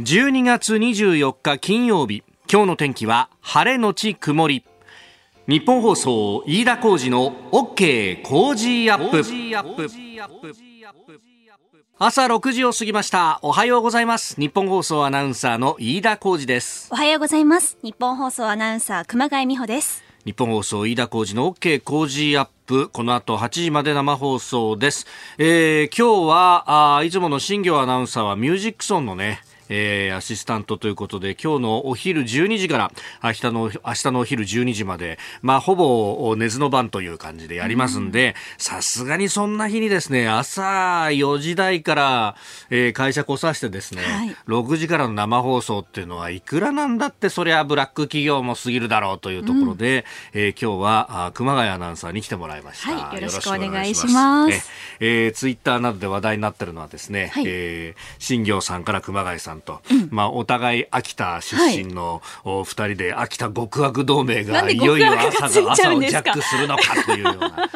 [0.00, 2.24] 12月24日金曜日。
[2.50, 4.64] 今日の天気は晴れのち曇り。
[5.46, 9.22] 日本放送飯田浩二の OK 工事アップ。
[11.96, 13.38] 朝6時を過ぎました。
[13.42, 14.34] おはようございます。
[14.34, 16.88] 日本放送アナウンサーの飯田浩二です。
[16.90, 17.78] おはようございます。
[17.84, 20.02] 日本放送アナウンサー熊谷美穂です。
[20.24, 22.88] 日本放送飯田浩二の OK 工事アップ。
[22.88, 25.06] この後8時まで生放送です、
[25.36, 42.36] えー、今日はあいつもの新業アナウンサーはミュージックソンのねえー、アシスタントということで今日のお昼12時から明日の明日のお昼12時まで、まあ、ほぼ寝ずの番という感じでやりますんでさすがにそんな日にですね朝4時台から、
[42.70, 50.04] えー、会社来させてですね、はい、6時からの生放送っていうのはいくらなんだってそりゃブラック企業も過ぎるだろうというところで、
[50.34, 54.70] うん、えー、今日はあ熊谷アナウンサーに来てもらいました、はい、よろしくお願いします。
[55.00, 67.68] ええー、ツイッターなどで話題になってるのはですね、はい、えー、新業さんから熊谷さんと、うん、まあ、お互い秋田出身の二人で秋田極悪同盟がいよいよ朝が朝をジャックするのかというような。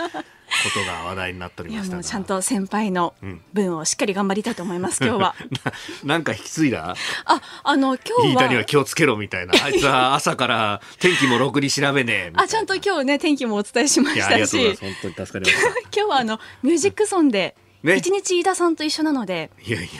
[0.48, 3.14] ことが話題になっておりましたちゃんと先輩の
[3.52, 5.34] 分をしっかり頑張りたいと思います、うん、今日は
[6.04, 6.14] な。
[6.14, 6.96] なんか引き継いだ？
[7.24, 8.48] あ、あの今日は。
[8.48, 9.52] には気をつけろみたいな。
[9.62, 14.76] あいつは 朝から天気もろくに調べねえあ、ちゃんと今日ね天気もお伝えしましたし。
[14.80, 15.68] 本当に助かりました。
[15.94, 17.54] 今日はあのミュージックソンで。
[17.82, 19.50] ね、一日飯田さんと一緒なので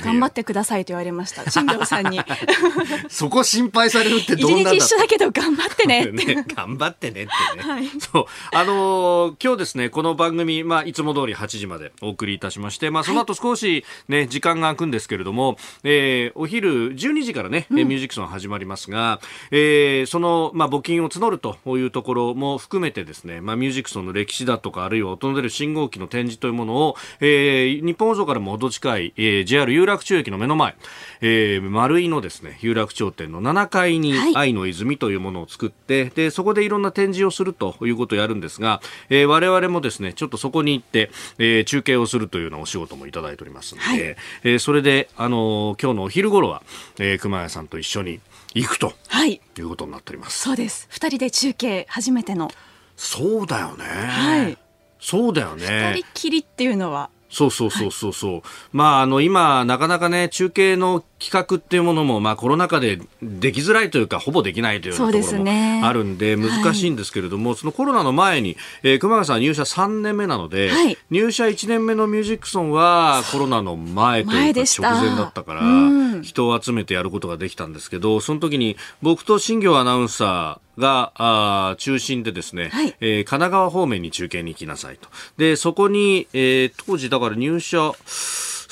[0.04, 1.48] 頑張ってくださいと言われました。
[1.48, 2.20] 新庄さんに。
[3.08, 8.24] そこ心配されるってどんな一日一緒だけど頑張ってね ね、頑張ってねってね、はい、そう。
[8.52, 19.20] あのー、今日ですねこの番組、まあ、いつも通り8時までお送りいたしまして、まあ、その後少しね、はい、時間が空くんですけれども、えー、お昼12時からね、うん、ミュージックソン始まりますが、
[19.52, 30.74] えー、その、まあ、募金を募るというところも含めてですね、まあ、ミュージックソンの歴史だとかあるいは音の出る信号機の展示というものを、えー日本放送からも程近い、えー、JR 有楽町駅の目の前、
[31.20, 38.80] えー、丸井のですね有楽町店の7階に愛の泉というものを作って、はい、でそこでいろんな展示をするということをやるんですが、
[39.10, 46.62] えー、我々もですねちょっとそこに行って、えー、中継をするというようなお仕事もいただいておりますので、はい、えー、それであのー、今日のお昼頃は、
[46.98, 48.20] えー、熊谷さんと一緒に
[48.54, 50.40] 行くと、はい、いうことになっております。
[50.40, 52.50] そうです二人で中継初めての
[52.98, 53.84] そうだよね。
[53.84, 54.58] はい。
[55.00, 55.92] そうだよね。
[55.94, 85.08] 二人きりっていうのはそうそうそうそうそう、はい、まああの今なかなかね中継の企画っていうものもまあコロナ禍でできづらいというかほぼできないというところもあるんで難しいんですけれども、そのコロナの前に、えー、熊谷さん入社3年目なので、はい、入社1年目のミュージックソンはコロナの前というか直前だったから人を集めてやることができたんですけどその時に僕と新業アナウンサーがあ中心でですね、はい、えー、神奈川方面に中継に行きなさいと。
[85.36, 87.92] で、そこに、えー、当時だから入社、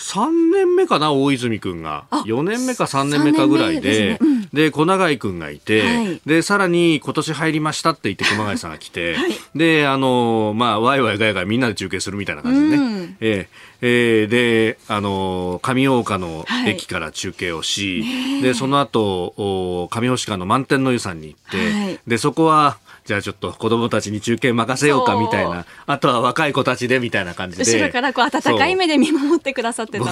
[0.06, 2.04] 3年目かな大泉君が。
[2.10, 4.20] 4年目か3年目かぐらいで、
[4.52, 12.76] で、小永井君がいて、はい、で、さらに今年入りましたって言って熊谷さんが来て、はい、で、あの、まあ、ワイワイガヤガヤみんなで中継するみたいな感じでね。
[12.76, 27.62] うん、えー、えー、で、あの、上大岡の駅から中継をし、はい、で、その後、上星川の満天の湯さんに行って、で、そこは、じゃあちょっと子供たちに中継任せようかみたいな、あとは若い子たちでみたいな感じで。
[27.62, 30.06] 後ろからこう温かい目で見守ってくださってた。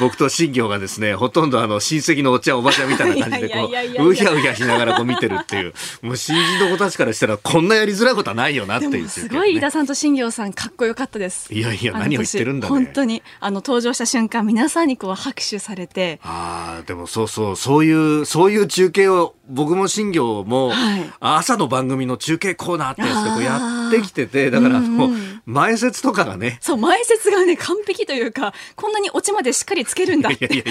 [0.00, 3.70] 僕と新業がですね、ほとんどあの親戚のお茶おばちゃんみたいな感じでこ
[4.00, 11.54] う、うひゃうひゃしながらこう見てるっていう、もう新人の子たちからしたらこんなやりづらいことはないよなっていう、ね、すごい飯田さんと新業さんかっこよかったです。
[11.54, 12.85] いやいや、何を言ってるんだね。
[12.86, 16.18] 本当に、あの登場した瞬間皆さんにこう拍手されて。
[16.24, 20.72] ああ、でもそうそう、そういう、そういう中継を僕も新業も、
[21.20, 25.10] 朝の番組の中継コーナーってやつでこうやってきててだからもう
[25.46, 26.58] 前説とかがね。
[26.60, 30.64] そう前説がね完璧というかこんなにオチまでしっかりつけるんだって。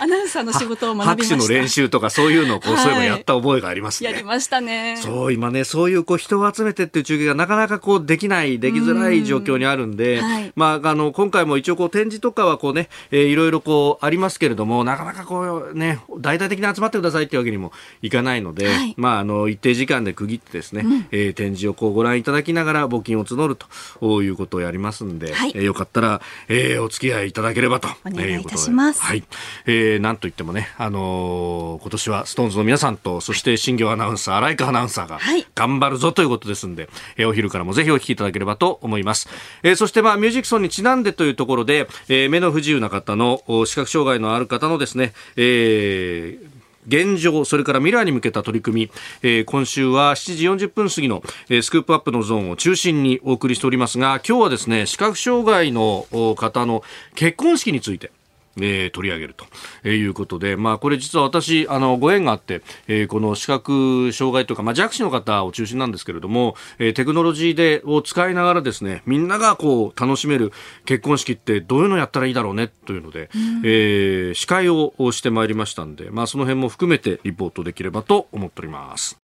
[0.00, 1.36] アナウンサーの仕事を学びました。
[1.36, 4.10] 拍手の練習とかそういうのをこう、そういえばやった覚えがありますね。
[4.10, 4.96] やりましたね。
[5.00, 10.20] そう今ねそういうこう人を集めてっていう中継がなかなかこうできないできづらい状況にあるんで、
[10.56, 29.02] まああの今回も一応こう展示とかはこうね、えー、いろいろこうありますけれどもなかなかこうね大々的に集まってくださいっていうわけにもいかないので、はい、まあ、あの一定時間で区切ってですね、うん、えー、展示をこうご覧いただきながら募金を募るということをやりますんで、はい、えー、よかったら、えー、お付き合いいただければとお願いいたします。
[29.02, 29.24] はい、
[29.66, 35.18] えー、なんといってもね、あのー、今年はストーンズの皆さんとそして新業アナウンサー荒井川アナウンサーが
[35.54, 39.28] 頑張るぞということですんで、えー、お昼からもぜひお聞きいただければと思います。
[39.62, 46.49] えー、そしてまあミュージックソンにちなんでというところで、えー、目の不自由な方の視覚障害のある方のですね、えー
[46.86, 48.90] 現状、それから未来に向けた取り組み、
[49.22, 56.06] えー、今週は7時40分過ぎの、えー、スクープアップのゾーンを中心にお送りしておりますが、今日はですね、視覚障害の
[56.36, 56.82] 方の
[57.14, 58.10] 結婚式について、
[58.56, 70.52] えー、取り上げるということで、まあ、これ実は私、あの、ご縁があって、えー、この視覚障害とか、まあ、弱視の方を中心なんですけれども、えー、テクノロジーで、を使いながらですね、みんながこう、楽しめる
[70.84, 79.19] 結婚式ってどういうのやったらいいだろうね、というので、うん、えー、司会をしてまいりましたんで、まあ、その辺も含めてリポートできればと思っております。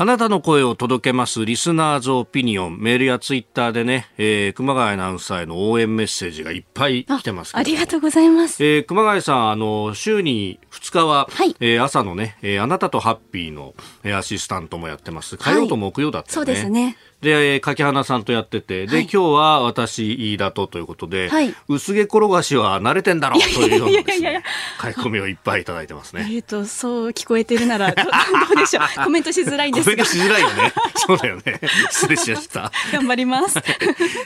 [0.00, 2.78] あなたの声を届けますリスナーズオピニオン。
[2.78, 13.74] メールやツイッターでね、えー、熊谷アナウンサーへの応援メッセージがいっぱい来てますありがとうございます、えー、熊谷さんあの週に2日は、はい、えー、朝のね、えー、あなたとハッピーの、
[14.04, 15.36] えー、アシスタントもやってます。
[15.36, 16.30] 火曜と木曜だった、ね。
[16.30, 24.44] はい、そうですねで、柿花さんとやってて、で、はい、今日は私、飯田とということで、はい、薄毛転がしは慣れてんだろうというようなですね、
[24.80, 26.28] 書き込みをいっぱいいただいてますね。
[26.30, 28.10] えっ、と、そう聞こえてるなら、ど ど
[28.52, 28.84] うでしょう。
[29.04, 29.96] コメントしづらいんですが。
[29.96, 30.72] コメントしづらいよね。
[30.94, 31.60] そうだよね。
[31.90, 32.70] 失礼しました。
[32.92, 33.54] 頑張ります。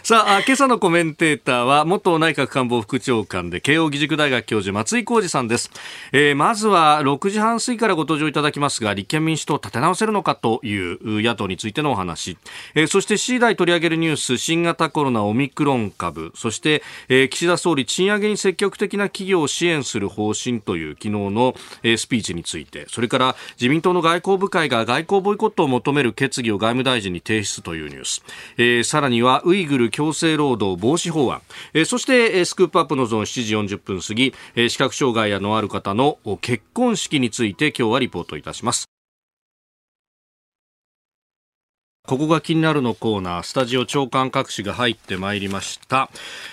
[0.02, 5.70] さあ、今朝のコメンテーターは、元内閣官房副長官で、慶應義塾大学教授、松井浩二さんです。
[6.12, 12.36] えー、まずは、6時半過ぎからご登場いただきますが、立憲民主党立て直せるのかという野党についてのお話。
[12.74, 16.32] えーえー、そして7時台取り上げるニュース新型コロナオミクロン株。
[16.34, 22.86] そして、えー、岸田総理賃上げに積極的な企業を支援する方針という昨日の、えー、スピーチについて。
[22.88, 28.22] それから自民党の外交部会が外交ボイコットを求める決議を外務大臣に提出というニュース、
[28.56, 31.42] えー、さらにはウイグル強制労働防止法案、
[31.74, 39.01] えー、そして、えー、スクープアップのゾーン7時40分過ぎ、えー、視覚障害やのある方の結婚式について今日はリポートいたします。
[42.12, 46.10] ここが気になるのコーナー、スタジオ長官各紙が入ってまいりました。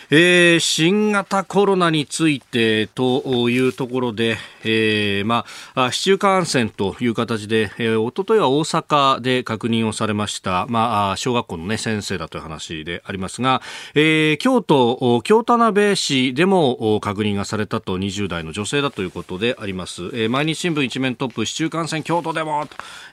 [0.10, 5.46] えー、新型コロナについてというところで、えー、ま
[5.76, 13.62] あ、市中感染という形で、えー、おとといは大阪で確認をされました、まあ、小学校のね、先生だという話でありますが、
[13.94, 20.06] えー、京都、京田辺市でも確認がされたと20代の女性だということであります。
[20.06, 22.66] えー、毎日新聞一面トップ、市中感染京都でも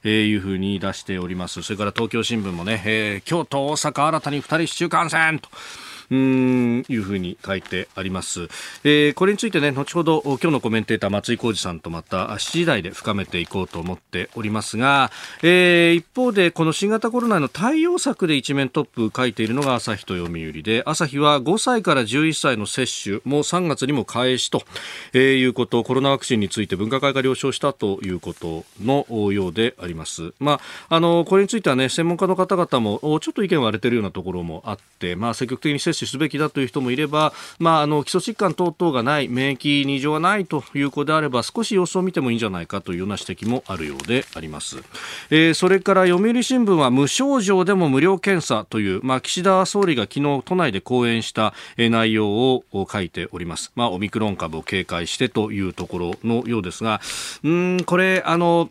[0.02, 1.62] というふうに出しております。
[1.62, 5.48] それから東京新聞もね、えー、京都、大阪新たに2人市中感染と。
[6.10, 8.48] うんいうふうに書いてあります、
[8.84, 15.10] えー、これについてね後ほど今日のコメンテーター松井浩二さんとまた7時台で深めていこうと思っておりますが、
[15.42, 24.62] えー、一方でこの新型コロナの対応策で一面トップ書いているのが朝日と読売で朝日は5歳から11歳の接種も3月にも開始と、
[25.12, 30.32] えー、いうことコロナワクチンについて分科会が了承したということのようであります。
[30.38, 44.78] まあ、あのこれについてはね専門家の方々もちょっと意見割れているようなところもあって、まあ、積極的に接種すべきだという人もいれば、まあ、あの基礎疾患等々がない免疫に異常がないという子であれば少し様子を見てもいいんじゃないかというような指摘もあるようであります、
[45.30, 57.00] えー、それから読売新聞は無症状でも無料検査という、まあ、岸田総理が昨日都内で講演した内容を書いております、まあ、オミクロン株を警戒してというところのようですが
[57.44, 58.70] うんこれあの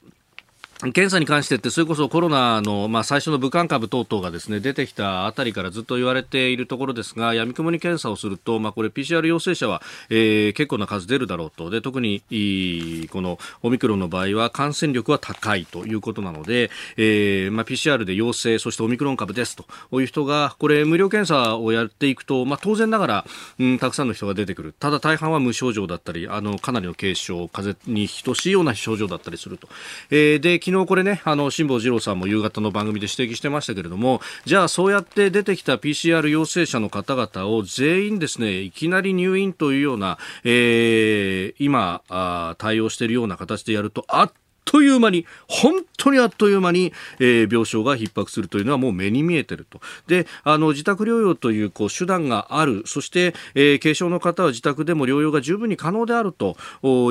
[0.80, 11.69] 検査に関してって、それこそコロナの、まあ、最初の武漢株等々がですね、出てきたあたりからずっと言われているところですが、闇雲に検査をすると、まあ、これ PCR 陽性者は、えー、結構な数出るだろうと。
[11.69, 12.22] で、特に、
[13.10, 19.66] このオミクロンの場合は感染力は高いということなので、えー、まあ、PCR で陽性、そしてオミクロン株ですと
[20.01, 23.25] いう人が、これ無料検査をやっていくと、まあ、当然ながら、
[23.60, 24.75] うん、たくさんの人が出てくる。
[24.77, 29.70] ただ大半は無症状だったり、あの、かなりの軽症、風邪に等しいような症状だったりすると。
[30.12, 44.31] えー、で、昨日これね、あの、辛坊治郎さんも夕方の番組で指摘してましたけれども、じゃあそうやって出てきた PCR 陽性者の方々を全員ですね、いきなり入院というような、えー、今あ、対応しているような形でやると、あっ
[44.65, 49.79] という間に、本当にあっという間に、えー、病床が逼迫するというのはもう目に見えてると。
[50.07, 52.84] で、あの、自宅療養というこう手段がある。
[52.86, 56.57] そして、えー、軽症の方は自宅でも療養が十分に可能であると。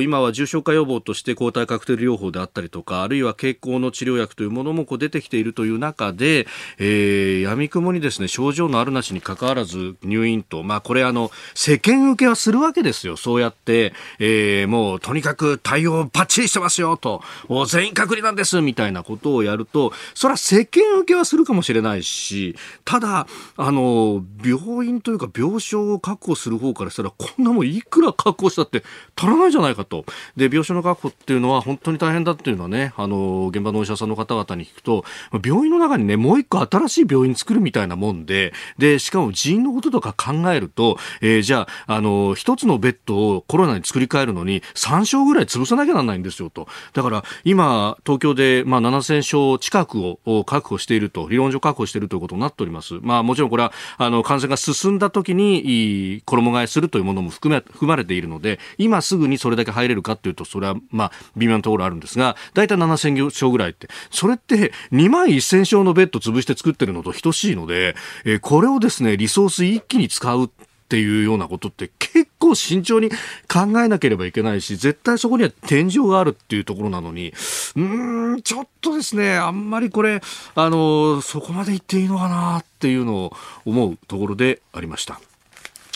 [0.02, 6.46] 今は重症化予防として抗体カクテル療法であったりとか、あるいは経口の治療薬というものもこう出てきているという中で、
[6.78, 13.16] えー、闇雲にですね、症状のあるなしに関わらず入院と、まあこれあの、世間受けはするわけですよ。
[13.16, 17.22] そうやって、えー、もうとにかく対応バッチリしてますよと。
[17.66, 28.82] 全員隔離なんですみたいなことをやると、それは世間受けはするかもしれないし、ただ、あの、病院というか病床を確保する方からしたら、こんなもんいくら確保したって
[29.16, 30.04] 足らないじゃないかと。
[30.36, 35.04] で、病床の確保っていうのは本当に大変だっていうのはね、あの、現場のお医者さんの方々に聞くと、
[35.44, 46.68] 病院の中にね、もう一個新しい病院作るみたいなもんで、で、しかも人員のこととか考えると、えー、じゃあ、あの、一つのベッドをコロナに作り変えるのに3床ぐらい潰さなきゃならないんですよと。
[46.92, 52.94] だから、今、東京で、まあ、7000床近くを確保していると、理論上確保しているということになっております。
[53.02, 70.50] まあ、もちろんこれは、あの、感染が進んだ時に、衣替えするというものも含め、含まれているので、今すぐにそれだけ入れるかというと、それは、まあ、微妙なところあるんですが、大体7000床ぐらいって、それって2万1000床のベッド潰して作ってるのと等しいので、え、これをですね、リソース一気に使う
[70.84, 73.08] っていうようなことって結構慎重に
[73.48, 80.20] 考えなければいけないし、絶対そこには天井があるっていうところなのに、うーん、ちょっとですね、あんまりこれ、
[80.54, 85.20] あの、そこまで言っていいのかなっていうのを思うところでありました。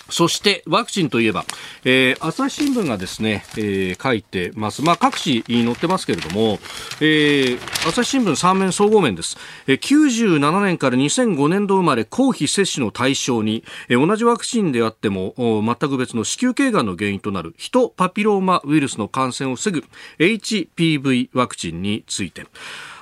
[0.08, 1.44] そしてワクチンといえば、
[1.84, 4.82] えー、朝日新聞がですね、えー、書いてます。
[4.82, 6.58] まあ、各紙に載ってますけれども、
[7.00, 9.36] えー、朝日新聞3面総合面です。
[9.66, 19.84] えー、97年から2005年度生まれ公費接種の対象に、えー、同じワクチンであっても全く別の子宮頸がんの原因となるヒトパピローマウイルスの感染を防ぐ
[20.18, 22.46] HPV ワクチンについて、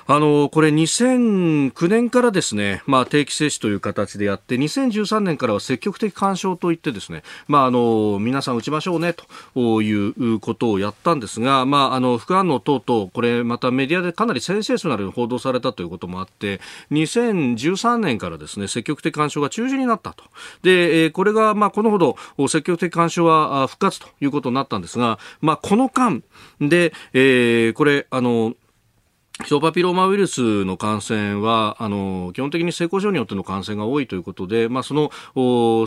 [0.09, 9.13] あのこれ2009年からですね、まあ、定期接種という形でやって2013年からは積極的干渉といってですね、まあ、あの皆さん打ちましょうね
[9.53, 16.61] ということをやったんですが、まあ、あの副反応等々これまたメディアでかなりセンセーショナルに報道されたということもあって
[16.91, 20.23] 2013年からですね積極的干渉が中止になったと。
[20.63, 22.15] でこれがまあこのほど
[22.47, 26.23] 積極的干渉は復活ということになったんですが、まあ、この間
[26.61, 28.55] で、えー、これあの
[29.43, 35.11] ヒトパピローマウイルスの感染はあの基本的に性交渉によっての感染が多いということで、まあ、その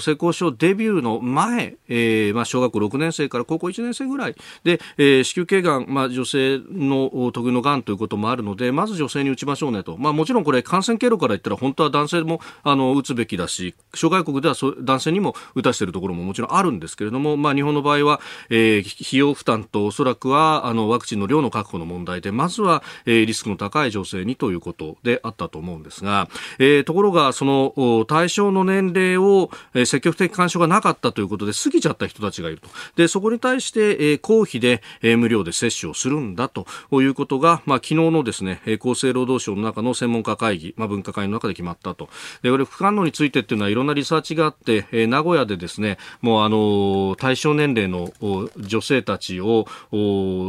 [0.01, 26.29] 性交渉デビューの前、えーまあ、小学校6年生から高校1年生ぐらいで、えー、子宮頸がん、まあ、女性の特有のがんということもあるのでまず女性に打ちましょうねと、まあ、もちろんこれ感染経路から言ったら本当は男性もあの打つべきだし諸外国では男性にも打たしているところももちろんあるんですけれども、まあ、日本の場合は、えー、費用負担とおそらくはあのワクチンの量の確保の問題でまずは、えー、リススクの高い女性にということであったと思うんですが、
[26.59, 32.69] えー、ところがその対象の年齢を、積極的干渉がなかったということで過ぎちゃった人たちがいると。
[32.97, 42.09] でそこに対して、え、公費で、え、無料で接種をするんだということが、まあ、昨日のですね厚生労働省の中の専門家会議、まあ、分科会の中で決まったと。
[42.43, 48.13] でこれ副反応についてっていうのはいろんなリサーチがあって、え、名古屋でですねもうあの対象年齢の
[48.59, 49.67] 女性たちを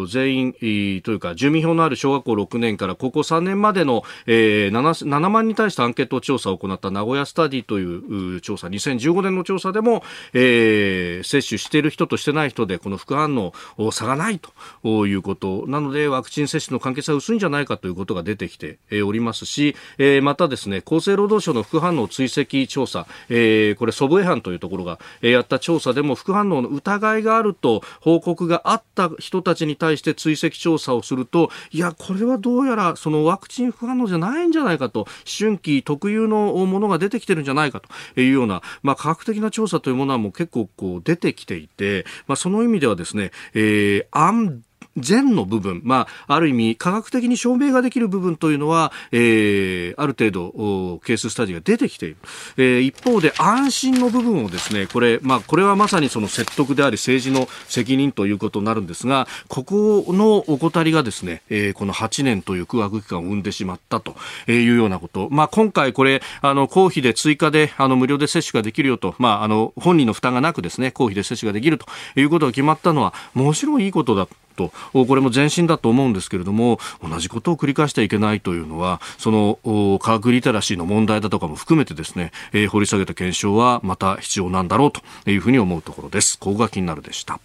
[0.08, 0.54] 全員
[1.02, 8.68] というか住民票のある小学校6年から高校3年までの、えー、7, 7万に対してアンケート調査を行った名古屋スタディという調査。
[8.68, 13.54] 2015年の調査でも、えー、接種している人としてない人でこの副反応
[13.92, 14.40] 差がない
[14.84, 15.66] ということ。
[15.68, 44.64] なのでワクチン接種の関係性は薄いんじゃないかということが出てきておりますし、えー、またですね厚生労働省の副反応追跡調査、えー、これ祖母江藩というところがやった調査でも副反応の疑いがあると報告があった人たちに対して追跡調査をするといやこれはどうやらそのワクチン副反応じゃないんじゃないかと思春期特有のものが出てきてるんじゃないかというような、まあ、科学的な調査というものはもう結構こう出てきていて、まあ、その意味ではですね、えー、安
[44.98, 52.18] 善の部分、まあ、ある意味科学的に証明ができる部分というのは、えー、ある程度ケーススタディが出てきている、
[52.58, 64.16] えー、一方で安心の部分をですねこれ,、まあ、これはまさにその説得であり政治の責任ということになるんですがここの怠りがですね、えー、この8年という空白期間を生んでしまったと
[64.48, 74.28] いうようなこと、まあ、今回これあの公費で追加であの無料で接種ができるよと、まあ、あの本人の負担がなくですね公費で接種ができるということが決まったのはもちろんいいことだ。
[74.52, 87.40] とこれも前進だと思うんですけれども同じことを繰り返してはいけないというのはその科学リテラシーの問題だとかも含めてですね、えー、掘り下げた検証はまた必要なんだろうというふうに思うところですここが気になるでした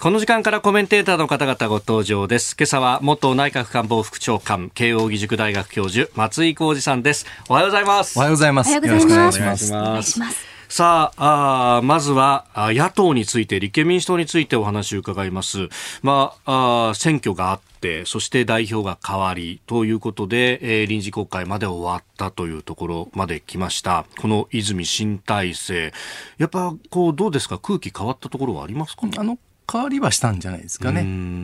[0.00, 2.56] この時間からコメンテーターの方々ご登場です。
[2.58, 7.26] 今朝は元内閣官房副長官、慶應義塾大学教授、松井浩二さんです。
[7.48, 8.18] おはようございます。
[8.18, 8.72] おはようございます。
[8.72, 9.72] よろしくお願いします。
[9.72, 10.53] お願いします。
[10.76, 15.68] さああまずは野党について立憲民主党についてお話を伺います、
[16.02, 24.04] まあ、あ選挙があってそして代表が変わりということで、えー、臨時国会まで終わったというところまで来ました。
[24.18, 25.92] この泉新体制。
[26.38, 27.60] やっぱこうどうですか？
[27.60, 29.38] 空気変わったところはありますか、あの
[29.72, 31.02] 変わりはしたんじゃないですかね。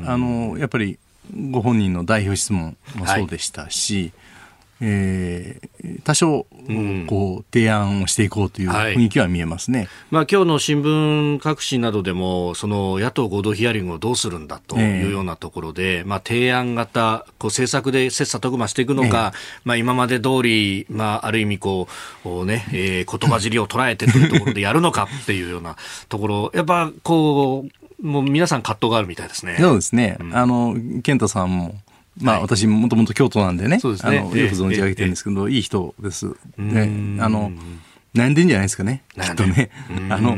[0.08, 0.98] あのやっぱり
[1.52, 4.12] ご本人の代表質問もそうでしたし、はい
[4.82, 6.46] えー、多少、
[7.06, 9.80] こう、提案をしていこうという雰囲気は見えますね。
[9.80, 21.88] はい、まあ、今日の新聞各紙などでも、その野党合同ヒアリングをどうするんだというようなところで、えー、まあ、提案型、こう、政策で切磋琢磨していくのか、えー、まあ、今まで通り、まあ、ある意味、こ
[22.24, 25.76] う、ね、えー、言葉尻を捉えてというところでやるのかっていうような
[26.08, 29.56] ところ、やっぱ、こう、もう皆さん葛藤があるみたいですね。
[29.60, 30.16] そうですね。
[30.20, 31.74] うん、あの、健太さんも、
[32.20, 36.34] まあ、はい、私もともと京都なんでね、あのよく存じ上げてるんですけど、いい人です。
[36.56, 37.52] ね、あの、
[38.14, 39.04] 悩んでんじゃないですかね。
[39.14, 39.70] きっとね。
[40.08, 40.36] あの、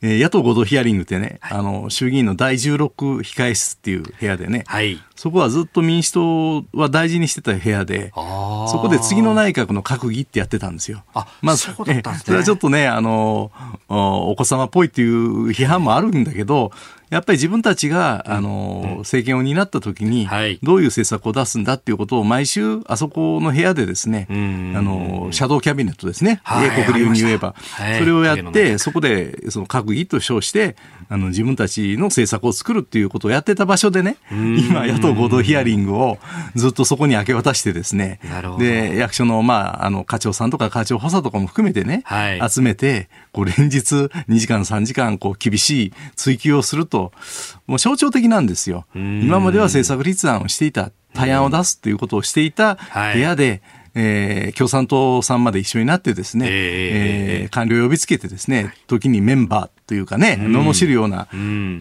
[0.00, 11.04] えー、野党合同ヒアリングってね、はい、あの、衆議院の第16控え室っていう部屋でね、はい、そこはずっと民主党は大事にしてた部屋で、そこで次の内閣の閣議ってやってたんですよ。
[11.14, 12.24] あ、まあ、そうだったんですね。
[12.26, 13.52] それはちょっとね、あの、
[13.88, 16.72] お子様っぽいっていう批判もあるんだけど、
[17.12, 20.26] やっぱり自分たちが、あの、政権を担った時に、
[20.62, 24.32] どういう政策を出すんだっていうことを毎週、あそこの部屋でですね、あ
[24.80, 27.54] の、シャドウキャビネットですね、英国流に言えば、
[27.98, 30.74] それをやって、そこで、その閣議と称して、
[31.10, 36.16] あの、自分たちの政策を作るっていうことをやってた場所でね、今、野党合同ヒアリングを
[36.54, 38.20] ずっとそこに明け渡してですね、
[38.58, 42.04] で、役所の、まあ、あの、課長さんとか課長補佐とかも含めてね、
[42.48, 47.12] 集めて、こう、連日2時間3時間、こう、厳しい追及をすると、
[47.66, 48.86] もう象徴的なんですよ。
[48.94, 52.78] 今までは政策立案をしていた、対案を出すということをしていた
[53.14, 53.60] 部屋で、はい
[53.94, 61.28] えー、共産党さんまで一緒になってですね、えー、えー、官僚を呼びつけてですね、時にメンバーというかね、罵るような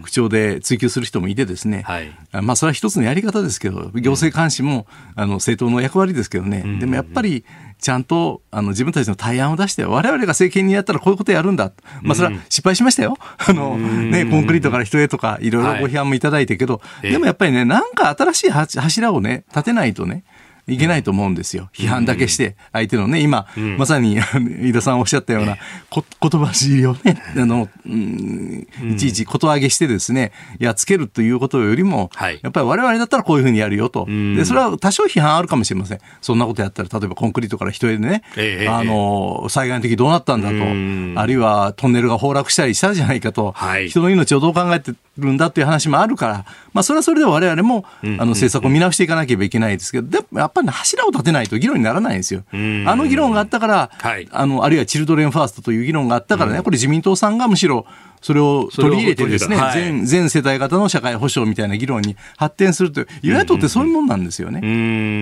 [0.04, 7.46] 口調で追及する人もいてですね、はい、まあそれは一つのやり方ですけど、行政監視も、あの政党の役割ですけどね、でもやっぱり、
[7.82, 11.72] ちゃんとあの自分たちの対案を出して、我々が政権にやったらこういうことやるんだ。
[12.04, 13.18] まあ、それは失敗しましたよ。
[13.40, 20.24] あの、ね、コンクリートから人へとか、いろいろご批判もいただいてけど、はい、でもやっぱりね、なんか新しい柱をね、立てないとね、
[20.72, 21.70] いけないと思うんですよ。
[21.74, 25.58] 批判だけして、相手のね、今、うん、まさに飯田さんおっしゃったような、
[25.90, 34.06] こ言葉尻をね、あの、うん、いちいちこと上げしてですね、やっつけるということよりも、はい、やっぱり我々だったらこういうふうにやるよと。
[34.06, 36.00] で、それは多少批判あるかもしれません。
[36.22, 52.44] そんなことやったら、例えばコンクリートから人へね、えー、あの、災害の時どうなったんだと、あるいはトンネルが崩落したりしたじゃないかと、はい、人の命をどう考えてるんだっていう話もあるから、まあ、それはそれで我々も、あの、政策を見直していかなければいけないですけど、でもやっぱり柱を立てないと議論にならないんですよ。
[52.52, 57.86] あの議論があったから、はい、あの、あるいはチルドレンファーストという議論があったからね、これ自民党さんがむしろ、
[58.22, 64.62] それを取り入れてですね、はい、全全世代型の社会保障みたいな議論に発展するという、与野党ってそういうもんなんですよね。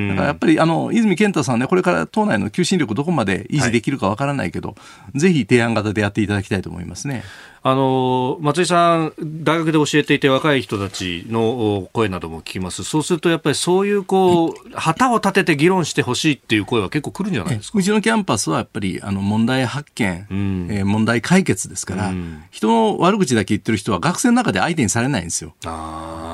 [0.09, 4.75] だからやっぱり、あの、泉健太さんね、これから党内の求心力どこまで維持できるかわからないけど、は
[5.15, 7.23] い、ぜひ提案型でやっていただきたいと思いますね。
[7.61, 17.79] あの松井さん、大学で教えていて若い人たちの声なども聞きます、そうするとやっぱりそういうこう旗を立てて議論してほしいっていう声は結構来るんじゃないですか？
[17.79, 25.53] うちのキャンパスはやっぱりあの問題発見、うん、えー、問題解決ですから、うん、人の悪口だけ言ってる人は学生の中で相手にされないんですよ。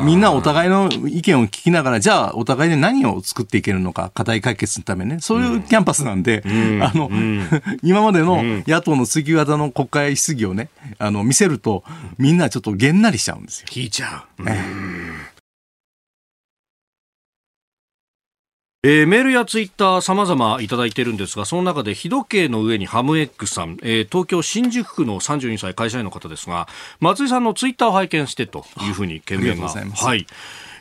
[0.01, 7.09] みんなお互いの意見を聞きながら、じゃあお互いで何を作っていけるのか、課題解決のためね、そういうキャンパスなんで、うん、あの、
[7.81, 11.83] 今までの野党の追及型の国会質疑をね、あのの見せると、
[12.17, 13.67] みんなちょっとげんなりしちゃうんですよ。
[13.73, 14.43] 引いちゃう。
[18.87, 26.67] えー、メールやツイッター様々いただいてるんですが、その中で日時計の上にハムエッグさん、えー、東京新宿区の32歳会社員の方ですが、
[26.99, 29.69] 松井さんのツイッターを拝見してというふうに懸命が。
[29.69, 30.27] はい。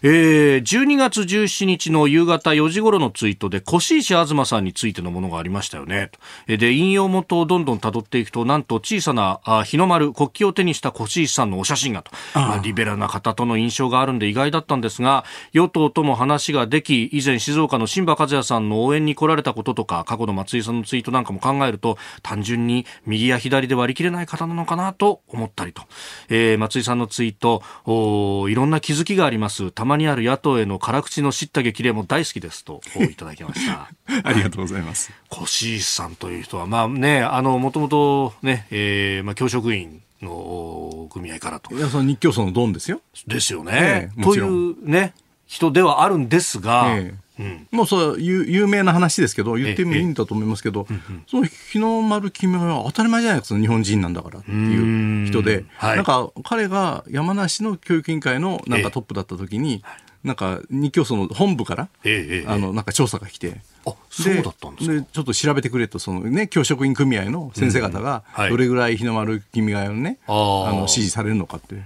[0.06, 6.10] えー、12月17日の夕方4時頃のツイートで、越石東さんについてのものがありましたよね。
[6.46, 25.80] で、引用元をどんどん辿っていくと、なんと小さなあ日の丸、国旗を手にした越石さんのお写真がと、まあ、リベラルな方との印象があるんで意外だったんですが、与党とも話ができ、以前静岡の新馬和也さんの応援に来られたこととか、過去の松井さんのツイートなんかも考えると、単純に右や左で割り切れない方なのかなと思ったりと。
[26.28, 29.70] えー、松井さんのツイート、おいろんな気づきがあります。
[29.70, 32.80] たまにある野党への辛口の叱咤激励も大好きですと
[33.10, 33.90] いただきました。
[34.24, 35.12] ありがとうございます。
[35.32, 41.74] 越石さんという人はまあねあのもともとね、えー、まあ教職員の組合からと。
[41.74, 43.00] いやその日教組のドンですよ。
[43.26, 45.14] ですよね、えー、というね
[45.46, 47.20] 人ではあるんですが、えーうん、
[47.70, 50.86] もうそう有名な話ですけど言ってもいいんだと思いますけど、
[51.26, 59.82] その日の丸君は当たり前じゃないですか日本人なんだからっていう人で、はい、なんか彼が山梨の教育委員会のなんかトップだった時に、
[60.22, 61.88] なんか日教組の本部から、
[62.46, 63.60] あのなんか調査が来て。
[63.86, 65.06] あそうだったんですか。
[65.12, 71.82] ちょっと調べてくれとその、ね、教職員組合の先生方がどれぐらい日の丸君がね、あの支持されるのかって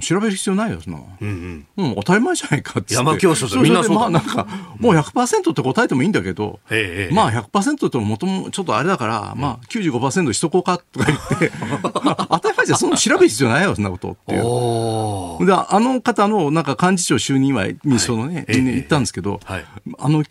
[0.00, 2.94] 調べる必要ないよその、うんうん、もう当たり前じゃないかって。
[2.94, 4.46] 山教書でみんなそうまあなんか
[4.78, 11.52] もう100%って答えてもいいんだけど、うん、まあ100%ってもともちょっとあれだから、まあ95%しとこうかとか言って
[11.82, 15.46] 当たり前じゃそんな調べる必要ないよそんなことっていう。
[15.46, 19.64] であの方のなんか幹事長就任は民主党のね、はい、行ったんですけど、はい、
[19.98, 20.22] あの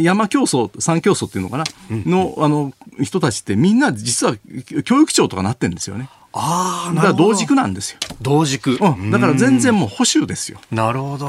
[0.00, 4.36] 山教組、山教組っていうのかな、うん、のあの人たちってみんな実は
[4.84, 6.08] 教育長とかなってるんですよね。
[6.32, 7.98] ああ、だから同軸なんですよ。
[8.22, 8.78] 同軸。
[8.80, 9.10] うん。
[9.10, 10.60] だから全然もう保守ですよ。
[10.70, 11.28] なるほど。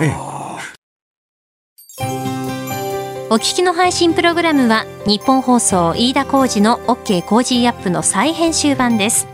[3.30, 9.28] お聞きの配信プログラムはニッポン放送飯田浩二の OK コージーアップの再編集版です。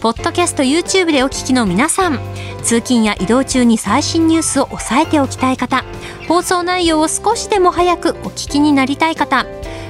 [0.00, 2.18] ポッドキャスト YouTube でお聞きの皆さん、
[2.62, 5.84] 通勤や移動中に最新ニュースを押さえておきたい方、
[6.28, 9.44] 放送内容を少しでも早くお聞きになりたい方、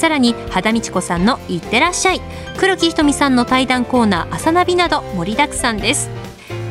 [0.00, 2.22] さらに肌道子さんの「いってらっしゃい」
[2.56, 6.08] 黒木ひとみさんの対談コーナー「朝ナビ」など盛りだくさんです。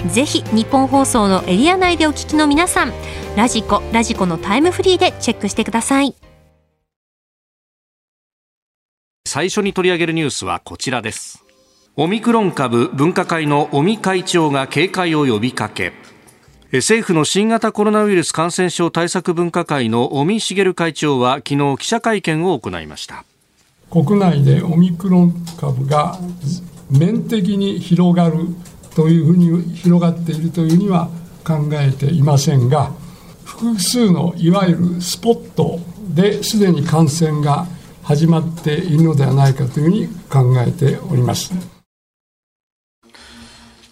[0.07, 2.93] ぜひ日本放送のエリア内でお聞きの皆さん
[3.35, 6.15] ラジコラジコのタイムフリーでチェックしてください。
[9.27, 11.45] 最初に取り上げるニュースはこちらです。
[11.97, 15.93] オミクロン株分科会の尾身会長が警戒を呼びかけ。
[16.71, 23.25] 政府の新型コロナウイルス感染症対策分科会の尾身茂会長は昨日記者会見を行いました
[23.89, 26.19] 国内でオミクロン株が
[26.91, 28.45] 面的に広がる
[28.95, 31.09] というふうに広がっているというには
[31.43, 32.91] 考えていませんが
[33.45, 35.79] 複数のいわゆるスポット
[36.13, 37.65] ですでに感染が
[38.03, 41.78] 始まっているのではないかというふうに考えております。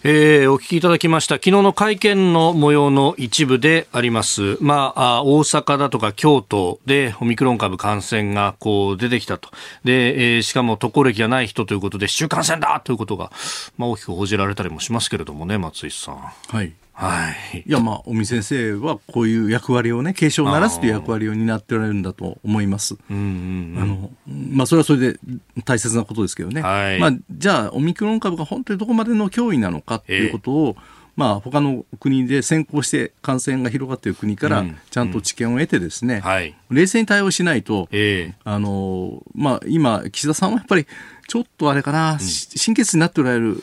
[0.09, 1.35] えー、お聞きいただきました。
[1.35, 9.49] 昨日の会見の模様の一部であります、まあ、大阪だとか京都でオミクロン株感染がこう出てきたと。
[9.83, 12.79] で、えー、しかも渡航歴がない人ということで市中感染だ！
[12.85, 13.33] ということが、
[13.77, 16.15] まあ、大きく報じられたりもしますけれどもね松井さん。
[16.15, 16.71] はい。
[16.99, 22.97] はい、いやまあ尾身先生はこういう役割をね警鐘を鳴らすという役割を担っておられるんだと思います。
[23.07, 25.19] あのまあそれはそれで
[25.63, 26.63] 大切なことですけどね。
[26.63, 40.85] はい、まあじゃあオミクロン株が本当にどこまでの脅威なのかっていうことを、えーまあ、他の国で先行して感染が広がっている国からちゃんと知見を得てですね、うんうんはい、冷静に対応しないと、えー、あのまあ、今、岸田さんはやっぱり
[41.27, 43.61] ちょっとあれかな、うん、神経質になっておられる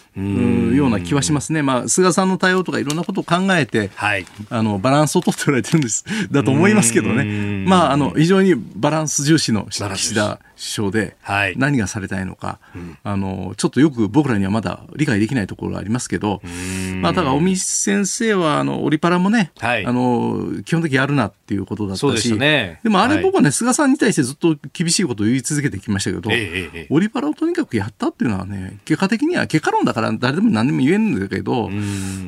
[0.76, 6.04] ような気はしますね、まあ、菅さんの対応とかいろんなことを考えて、はい、あのバランスを取っておられてるんです。
[6.30, 7.24] だと思いますけどね、
[7.66, 11.16] まあ、あの非常にバランス重視の岸田首相で、
[11.56, 16.40] 何がされたいのか、はい、あのちょっとよく僕らにはまだ理解できないところがありますけど、
[17.00, 31.70] まあ、だから尾身先生はあのオリパラもね、はい、あの基本的にやるなっていうことだったし、ね、でもあれ僕はね、菅さんに対してずっと厳しいことを言い続けてきましたけど、ええ、オリパラをとにかくやったっていうのはね、結果的には結果論だから誰でも何でも言えるんだけど、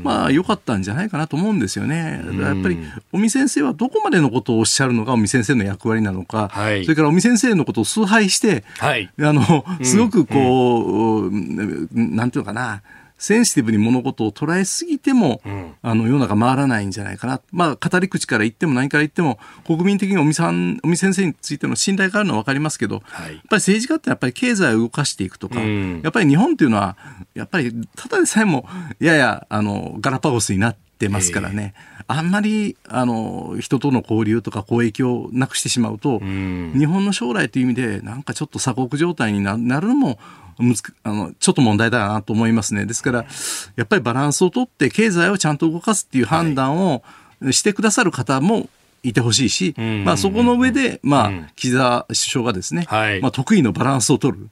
[0.02, 2.22] まあ良かったんじゃないかなと思うんですよね。
[2.40, 2.78] やっぱり
[3.12, 12.82] 尾身先生はどこまでのことをおっしゃるのが尾身先生の役割なのか、はい、それから尾身先生のことを崇拝して、はい、あの、すごくこう、うん、なんていうのかな、
[13.18, 17.40] センシティブに物事を捉えすぎても、うん、あの世の中回らないんじゃないかな。
[17.50, 26.96] まあ、語り口から言っても何から言っても、国民的に尾身さん、尾身先生についての信頼があるのは分かりますけど、はい、やっぱり政治家ってやっぱり経済を動かしていくとか、うん、やっぱり日本っていうのは、
[27.34, 31.74] やっぱりただでさえも、やや、あの、ガラパゴスになってますからね。
[32.08, 40.18] あんまりあの人との交流とか交易をなくしてしまうと、日本の将来という意味でなんかちょっと鎖国状態になるのも
[41.02, 42.86] あの、ちょっと問題だなと思いますね。
[42.86, 43.26] ですから、
[43.76, 47.02] やっぱりバランスをとって経済をちゃんと動かすっていう判断を
[47.50, 48.68] してくださる方も
[49.02, 54.48] いてほしいし、まあそこの上で、まあ、岸田首相がですね、はい、まあ得意のバランスを取る。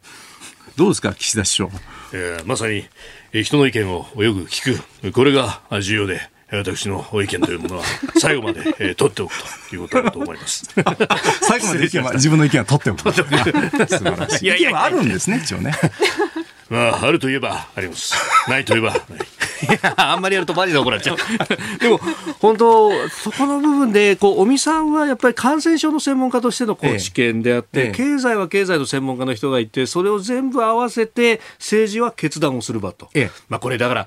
[0.77, 1.83] どうですか、岸田首相。
[2.13, 2.85] えー、まさに、
[3.33, 5.13] えー、人の意見をよく聞く。
[5.13, 6.21] これが重要で、
[6.57, 7.85] 私の意見というものは
[8.19, 9.35] 最後まで、えー、取っておく
[9.69, 10.65] ということだと思います。
[11.43, 13.13] 最後まで意見は自分の意見は取っておく。
[13.13, 14.47] 素晴らし い。
[14.47, 15.73] いやいやあるんですね、一応ね。
[16.71, 18.15] まあ、あるといえばあります。
[18.49, 19.01] ないといえばない。
[19.97, 21.17] あんまりやるとマジで怒られちゃう。
[21.79, 22.01] でも、
[22.41, 33.09] 本当、そこの部分で、こう、尾身さんはやっぱり感染症の専門家としてのこう知見であって、ええ、経済は経済の専門家の人がいて、それを全部合わせて、政治は決断をする場と。
[33.15, 34.07] え、まあ、これだから、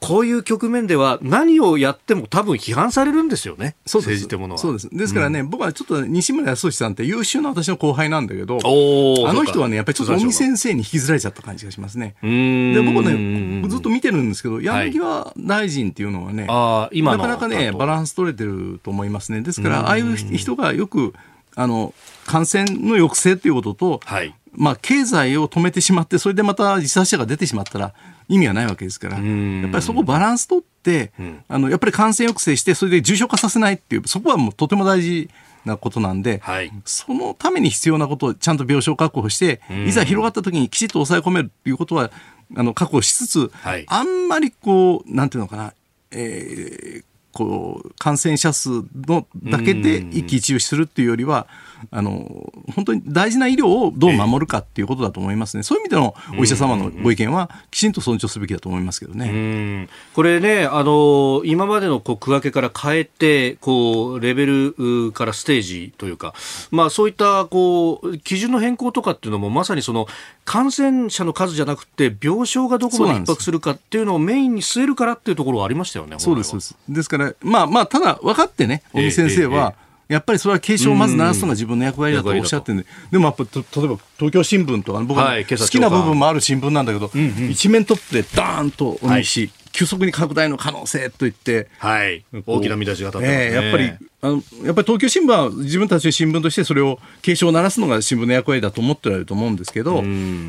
[0.00, 4.58] こういう局面では何をやっても多分批判されるんですよね、政治ってものは。
[4.58, 4.88] そうです。
[4.90, 12.14] ですからね、うん、僕はちょっと西村康さんって優秀な私の後輩なんだけど、あの人はね、やっぱりちょっと尾身先生に引きずられちゃった感じがしますね。
[12.22, 19.40] で、僕ね、ずっと見てるんですけど、山際大臣っていうのはね、はい、なかなかね、バランス取れてると思いますね。
[19.40, 21.14] ですから、ああいう人がよく、
[21.56, 21.92] あの
[22.24, 27.94] 感染の抑制ということと、はい、まあ、経済を止めてしまって、それでまた自殺者が出てしまったら
[28.28, 29.22] 意味がないわけですから、や
[29.66, 35.30] っぱりそこバランス取って、うん、あのやっぱり感染抑制して、それで重症化させないっていう、そこはもうとても大事
[35.64, 42.10] なことなんで、はい、そのために必要なことをちゃんと病床確保して、いざ広がった時にきちっと抑え込めるということは、
[42.56, 45.74] あの確保しつつ、はい、あんまりこう、なんていうのかな、
[46.10, 51.46] えー、こう感染者数のだけで一喜一憂するっていうよりは、
[51.90, 59.88] あの本当に大事な医療をどう守るかっていうことだと思いますね、そういう意味でのお医者様のご意見はきちんと尊重すべきだと思いますけどね。
[60.14, 66.34] これねあの、今までのこう区分けから変えてこう、レベルからステージというか、
[66.70, 70.06] まあ、そういったこう基準の変更とかっていうのも、まさにその
[70.44, 77.08] 感染者の数じゃなくて、病床がどこまで逼迫するかっていうのをメインに据えるからっていうところはありましたよね、そうですです。
[77.08, 87.10] から、まあまあ、ただ分かってね、尾身先生は、えーえーやっぱりそれは警鐘をまず鳴らすのが自分の役割だとおっしゃってるんで、でもやっぱ例えば東京新聞とか、僕は好きな部分もある新聞なんだけど、
[87.50, 93.46] 一面トップでダーンと尾西、急速に拡大の可能性と言って、はい、大きな見出しが立ってます、ね。
[93.46, 100.02] えー、やっぱりあのやっぱり東京新聞は自分たちの新聞としてそれを警鐘を鳴らすのが新聞の役割だと思っておられると思うんですけど、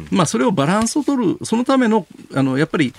[0.10, 2.94] まあ、それをバランスを取るそのためのあのやっぱり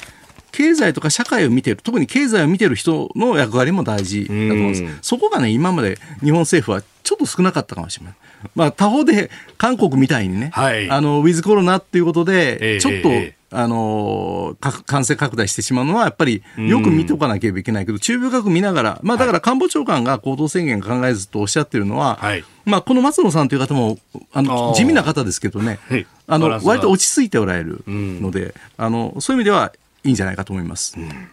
[0.53, 4.73] 経済とか社会を見てる、特に経済を見てる人の役割も大事だと思うん。
[4.73, 4.99] です。
[5.03, 8.15] そこがね、今まで日本政府はちょっと少なかったかもしれない。
[8.55, 23.99] まあ、他方で韓国みたいにね、はい、あの、ウィズコロナっていうことで、ちょっと、えーあの感染拡大してしまうのは、やっぱりよく見ておかなければいけないけど、中部学見ながら、まあ、だから官房長官が行動制限考えずとおっしゃってるのは、はい、まあ、この松野さんという方も
[24.33, 25.81] あの地味な方ですけどね、
[26.29, 29.73] あの割と落ち着いておられるので、あのそういう意味では
[30.05, 30.99] いいんじゃないかと思います。
[30.99, 31.29] うん、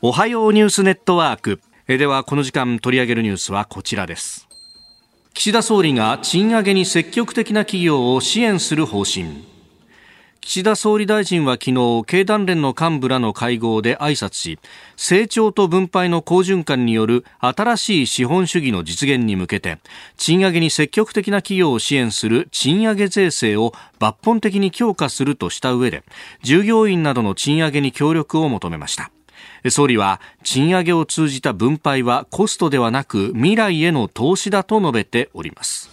[0.00, 1.60] おはようニュースネットワーク。
[1.88, 4.48] えではこの時間取り上げるニュースはこちらです。
[5.34, 9.51] 岸田総理が賃上げに積極的な企業を支援する方針
[10.44, 14.58] 岸田総理大臣は昨日経団連の幹部らの会合で挨拶し
[14.96, 19.78] 成長と分配の好循環による新しい資本主義の実現に向けて
[20.16, 26.02] 賃上げに積極的な企業を支援する賃上げ税制を抜本的に強化するとした上で
[26.42, 29.12] 従業員などの賃上げに協力を求めました。
[29.70, 35.91] 総理は賃上げを通じた分配はコストではなく未来への投資だと述べております。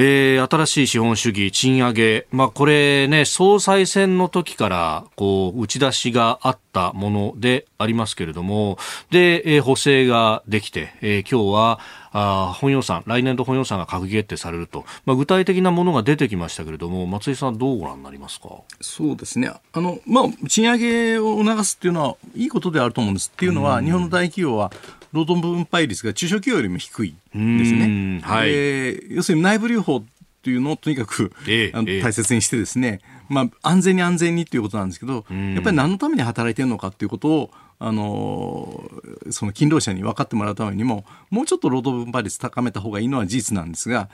[0.00, 8.78] えー、新しい資本主義、賃上げ、まあ、これね、総裁選の時から、こう、打ち出しがあったものでありますけれども、
[9.10, 11.80] で、えー、補正ができて、えー、今日は、
[12.10, 18.48] あ本予算、来年度本予算が閣議決定されると、まあ、具体的なものが出てきましたけれども、松井さん、どうご覧になりますか？
[18.80, 23.32] そうですね、あのまあ、賃上げを促すっていうのは、いいことであると思うんです。
[23.34, 24.72] っていうのは、日本の大企業は、
[25.12, 28.20] 労働分配率が中小企業よりも低いですね。
[28.22, 30.02] はい、要するに内部留保っ
[30.42, 38.90] ていうのをとにかく、え大切にしてですね、まあ、安全に安全にっていうことなんですけど、やっぱり何のために働いてるのかっていうことをあの
[39.30, 44.08] その勤労者に分かってもらうためにももうちょっと労働分配率高めた方がいいのは事実なんですが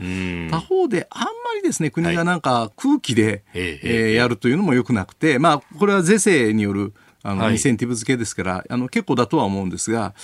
[0.50, 10.14] 他方であんまりですね国がなんか空気で、はい、えー、やるというのもよくなくて、まあ、これは税制によるあの、インセンティブ付けですからあの結構だとは思うんですが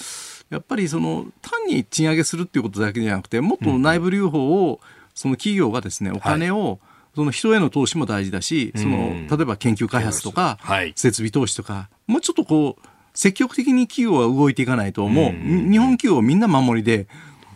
[0.50, 4.80] やっぱりその単に賃上げするっていうことだけじゃなくてもっと内部留保を、
[5.14, 6.78] その企業がですねお金を、はい
[7.14, 10.58] その人への投資も大事だし、その例えば研究開発とか、
[10.94, 17.08] 設備投資とか、もうちょっとこう、積極的に企業は動いていかないと、もう日本企業みんな守りで、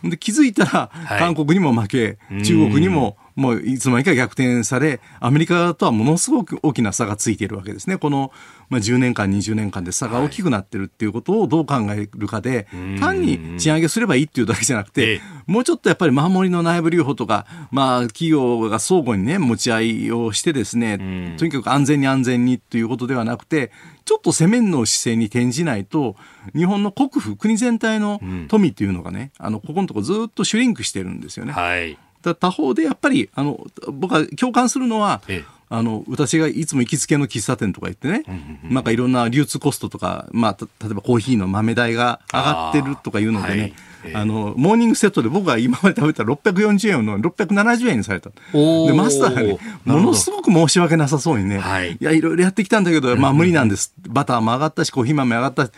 [0.03, 7.97] で気づいたら韓国にも負け、中国にももういつの間にか逆転され、アメリカとはものすごく大きな差がついているわけですね。
[7.97, 8.31] この、
[8.69, 23.71] まあ、10年間、20年間で差が大きくなってるっていうことをどう考えるかで、はい、単に賃上げすればいいっていうだけじゃなくて、もうちょっとやっぱり守りの内部留保とか、まあ、企業が相互にね、持ち合いをしてですね、とにかく安全に安全にということではなくて、
[24.05, 26.15] ちょっと攻めの姿勢に転じないと、
[26.55, 31.51] 日本の国府、国全体の富っていうのがね、あの、ここのところずっとシュリンクしてるんですよね。
[31.51, 31.97] はい
[32.33, 38.23] 他方でやっぱりあの僕は共感するのは、ええ、あの私がいつも行きつけの喫茶店とか行ってね、
[38.63, 43.73] なんかいろんな流通コストとか、まあ、例えばコーヒーの豆代が上がってるとかいうのでね、
[44.13, 48.29] あのモーニングセットで僕が今まで食べた640円の670円にされた。
[48.53, 53.93] でマスターがねものすごく申し訳なさそうにね、はい、いやいろいろやってきたんだけど、まあ、無理なんです。
[54.07, 55.69] バターも上がったしコーヒー豆上がった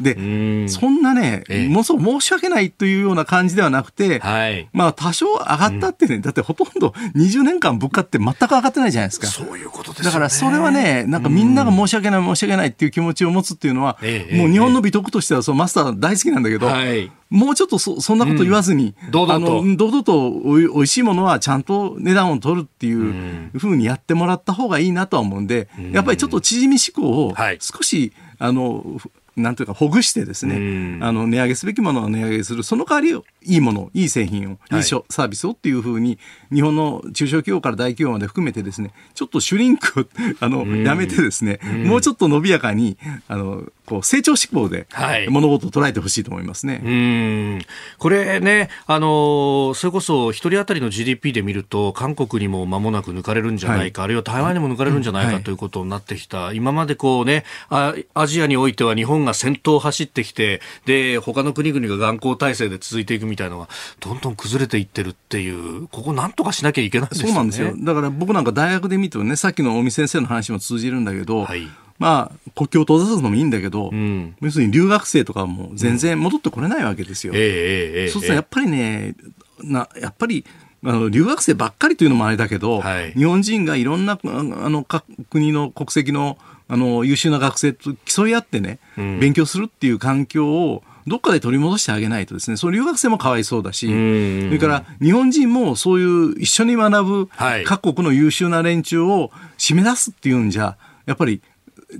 [0.00, 9.26] でそんなね、ものすごく申し訳ないというような感じではなくて、はい、まあ多少上がったってね、だってほとんど20年間物価って全く上がってないじゃないですか。
[9.28, 13.98] そそういうことです、ね、だからそれはね、なんかみんなが申し訳ない、申し訳ないっていう気持ちを持つっていうのは、
[14.32, 19.76] もう日本の美徳としては、そうマスター大好きなんだけど、はい、もうちょっとそそんなこと言わずに、うん、堂々と。
[19.76, 29.00] 堂々とおいおいしいものはちゃんと値段を取るっていうふうにやってもらった方がいいなとは思うんで、やっぱりちょっと縮み志向を少し、はい、あの
[29.36, 36.18] なんというかほぐしてですね、あの値上げすべきものは値上げするその代わりをいいものいい製品を、い、いサービスをっていうふうに
[36.52, 40.08] 日本の中小企業から大企業まで含めてですねちょっとシュリンク
[40.40, 42.96] あのやめてですねもうちょっと伸びやかに
[43.28, 44.86] あのこう成長志向で
[45.28, 47.66] 物事を捉えてほしいと思いますね、はい、
[47.98, 63.68] これね、あのそれこそ一人当たりの GDP で見ると韓国にも間もなく抜かれるんじゃないか、はい、あるいは台湾にも抜かれるんじゃないか、ということになってきた、今までこうねアジアにおいては日本が先頭を走ってきてで他の国々が眼光体制で続いていくみたいなのが
[64.00, 67.32] どんどん崩れていってるっていうここなんとかしなきゃいけないですよね。
[67.32, 67.74] そうなんですよ。
[67.76, 71.68] だから僕なんか大学で見てもねさっきの尾身先生の話も通じるんだけど、はい。
[71.96, 77.32] まあ、国境を閉ざすのもいいんだけど、うん、要するに留学生とかも全然戻ってこれないわけですよ。
[77.32, 79.14] うん、えー、えー、そうするとやっぱりね、
[79.62, 80.44] なやっぱり
[80.84, 86.36] あの留学生ばっかりというのもあれだけど、はい、日本人がいろんなあの各国の国籍の
[86.68, 97.28] あの優秀な学生と競い合ってね、うん、勉強するっていう環境をどっかで取り戻してあげないとですね、その留学生もかわいそうだし、それから日本人もそういう一緒に学ぶ
[97.64, 101.42] 各国の優秀な連中を締め出すっていうんじゃ、やっぱり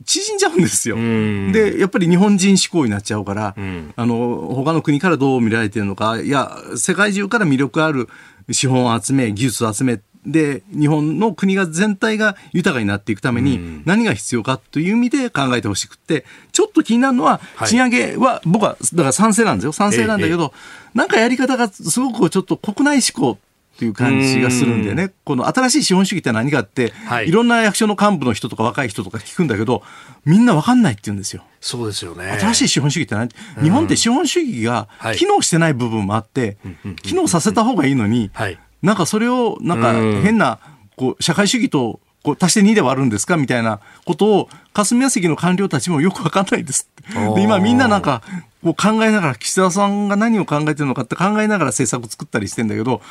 [0.06, 0.96] 縮んじゃうんですよ。
[0.96, 3.54] で、やっぱり日本人志向になっちゃうから、
[3.96, 8.08] あの、他の国からどう見られてるのか、いや、世界中から魅力ある
[8.50, 19.72] 資本を集め、技術を集め、で、日本の国が全体が豊かになっていくために何が必要かという意味で考えてほしくて、ちょっと気になるのは、賃上げは、僕は、だから賛成なんですよ。
[19.72, 20.52] 賛成なんだけど、
[20.94, 23.38] なんかやり方がすごくちょっと国内志向
[23.74, 29.82] っていう感じがするんでね、この新しい資本主義って何かって、はい、いろんな役所の幹部の人とか若い人とか聞くんだけど、
[30.24, 31.42] みんな分かんないって言うんですよ。
[31.60, 32.38] そうですよね。
[32.38, 33.28] 新しい資本主義って何、
[33.60, 36.56] 日本って資本主義が機能してない部分もあって、
[37.02, 39.92] 機能させた方がいいのに、はい、なんかそれを、なんか
[40.22, 40.58] 変な、
[40.96, 46.88] こう、社会主義とこう足して2で割るんですかみたいなことを霞が関の官僚たちもよく分かんないです。
[47.34, 48.22] で今みんななんか
[48.62, 53.02] こう考えながら岸田さんが何を考えてるのかって考えながら政策を作ったりしてんだけど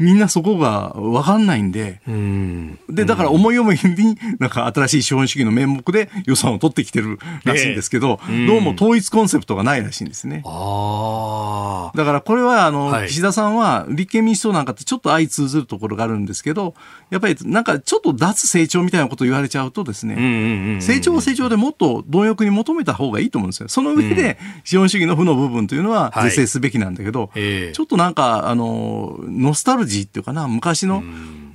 [0.00, 2.78] みんなそこが分かんないんで、ん。
[2.88, 10.42] で、だから思い思いになんか新しい資本主義の面目で予算を取ってきてるらしいんですけど、えー、どうも統一コンセプトがないらしいんですね。
[10.42, 16.74] だからこれはあの、はい、岸田さんは立憲民主党なんかってちょっと相通ずるところがあるんですけど、
[17.10, 23.68] やっぱりなんかちょっと脱成長みたいなことを言われちゃうとですね、成長は成長でもっと貪欲に求めた方がいいと思うんですよ。
[23.68, 27.40] その上で資本主義の負の部分というのは是正すべきなんだけど、はいえ。
[27.70, 31.02] ー、ちょっとなんかあの、ノスタルジーっていうかな、昔の、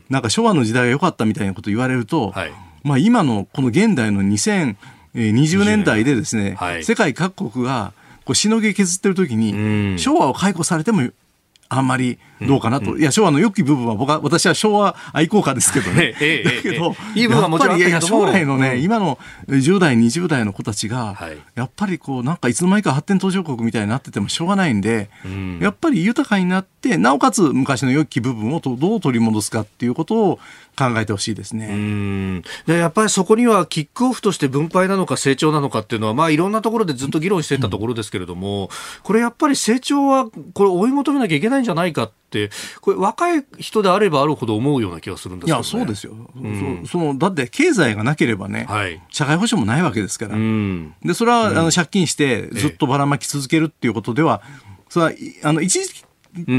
[0.10, 2.52] なんか昭和の時代が良かったみたいなこと言われると、はい、
[2.84, 7.94] まあ今のこの現代の2020年代でですね、はい、世界各国が
[8.26, 11.10] こうしのぎ削ってる時に、昭和を解雇されても
[11.78, 12.96] あんまりどうかなと、うん。
[12.96, 30.40] うん、いや昭和の良き部分は僕は私は昭和愛好家ですけどね、 だけど、いい部分はもちろんあった将来のね、うん、今の10代20代の子たちが、はい、やっぱりこうなんかいつの間にか発展途上国みたいになっててもしょうがないんで、うん、やっぱり豊かになってなおかつ昔の良き部分をどう取り戻すかっていうことを
[30.76, 32.42] 考えてほしいですね。
[32.68, 38.70] でやっぱりそこにはキックオフとして分配なのか成長なのかっていうのは、まあ、いろんなところでずっと議論していたところですけれども、
[39.04, 42.50] これやっぱり成長はこれ追い求めなきゃいけないんじゃないかって、
[42.82, 46.14] これ若い人であればあるほど思うような気がするんですよ、ね、いや、そうですよ。
[46.36, 50.36] うん、そのだって経済がなければね、はい、社会保障もないわけですから。
[50.36, 54.42] うん、で、それは、あの借金してずっとばらまき続けるっていうことでは、
[54.90, 55.12] それは
[55.44, 56.06] あの一時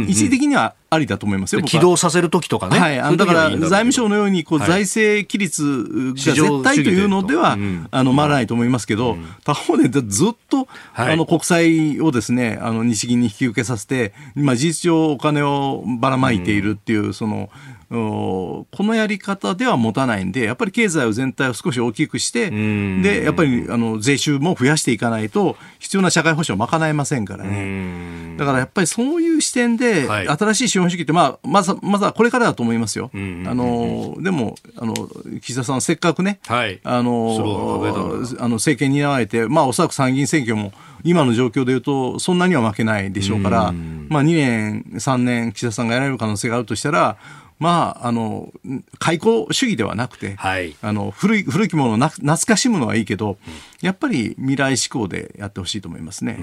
[0.09, 2.79] 一時的にはありだと思いますよ、起動させる時とかね。
[2.79, 7.59] はい、あのだから財務省のようにこう、財政規律が絶対というのでは、
[7.91, 17.51] あの回らないと思いますけど、他方でずっと、あの国債をですね、あの日銀に引き受けさせて、今事実上お金をばらまいているっていう、その、
[17.89, 28.35] このやり方では持たないんで、やっぱり経済を全体を少し大きくして、で、やっぱりあの税収も増やしていかないと、必要な社会保障を賄えませんからね。
[28.39, 33.11] だからやっぱりそういう視点で、新しい資本主義って、まあ、まず、まずはこれからだと思いますよ。
[33.15, 34.95] あの、でも、あの、
[35.41, 43.73] 岸田さんせっかくね、はい、あの、あの政権に担われて、まあ、おそらく参議院選挙も、今の状況でいうと、そんなには負けないでしょうから、
[44.09, 47.17] まあ、2年、3年、岸田さんがやられる可能性があるとしたら、
[47.59, 48.53] まあ、あの、
[48.99, 53.39] 開口主義ではなくて、はい、あの古い、古きものを懐かしむのはいいけど、
[53.81, 56.39] やっぱり未来志向でやってほしいと思いますね。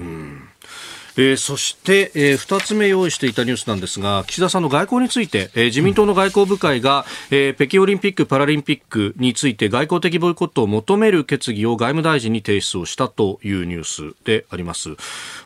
[1.16, 14.96] えー、そして、えー、2つ目用意していたニュースなんですが岸田さんの外交について、えー、自民党の外交部会が、えー、北京オリンピック・パラリンピックについて外交的ボイコットを求める決議を外務大臣に提出をしたというニュースであります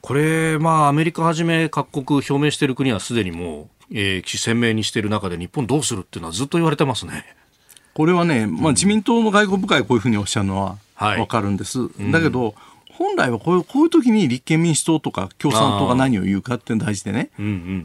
[0.01, 7.25] これ、まあ、アメリカはじめ各国表明している国はすでにもう、えー、鮮明にしている中で日本どうするっていうのはずっと言われてますね。
[7.95, 11.81] これはね、まあ、自民党の外交部会こういうふうにおっしゃるのは分かるんです。
[11.81, 12.55] はい、だけど、
[12.99, 17.31] 本来はこういうこういう時に立憲民主党とか共産党が何を言うかっていうのが大事でね、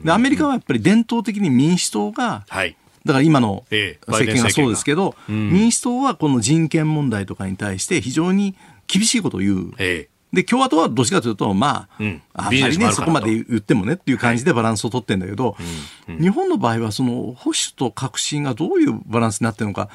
[0.03, 8.55] でアメリカはやっぱり伝統的に民主党が、はい、だから今の政権がそうですけど、ええ民主党はこの人権問題とかに対して非常に
[8.87, 9.73] 厳しいことを言う。
[9.77, 16.11] えで、共和党はどっちかというと、まあ、うん、あんまりね、そこまで言ってもねっていう感じでバランスを取ってんだけど、はい。
[16.11, 19.89] うんうん、日本の場合は、その保守と革新がどういうバランスになってるのか、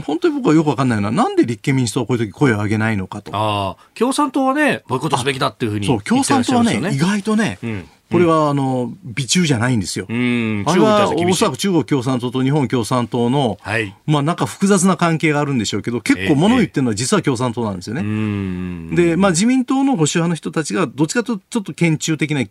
[0.00, 3.30] 本当に僕はよくわかんないのは、なんで立憲民主党はこういう時声を上げないのかと。
[3.34, 7.88] ああ、共産党はね、ボイコットすべきだっていうふうに、ね、そう、共産党はね、意外とね、うん。
[8.12, 10.04] これはあの美中じゃないんですよ。
[10.06, 18.02] あれはおそらく中国共産党と日本共産党の、はい、まあなんか複雑な関係があるんでしょうけど、結構物を言ってるのは実は共産党なんですよね。
[18.02, 22.44] えー、で、まあ自民党の保守派の人たちがどっちかというとちょっと堅中的な、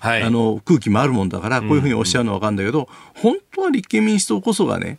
[0.00, 4.98] はい、あの空気もあるもんだから、こういうふうにおっしゃるのはわかるんだけど、本当は立憲民主党こそがね、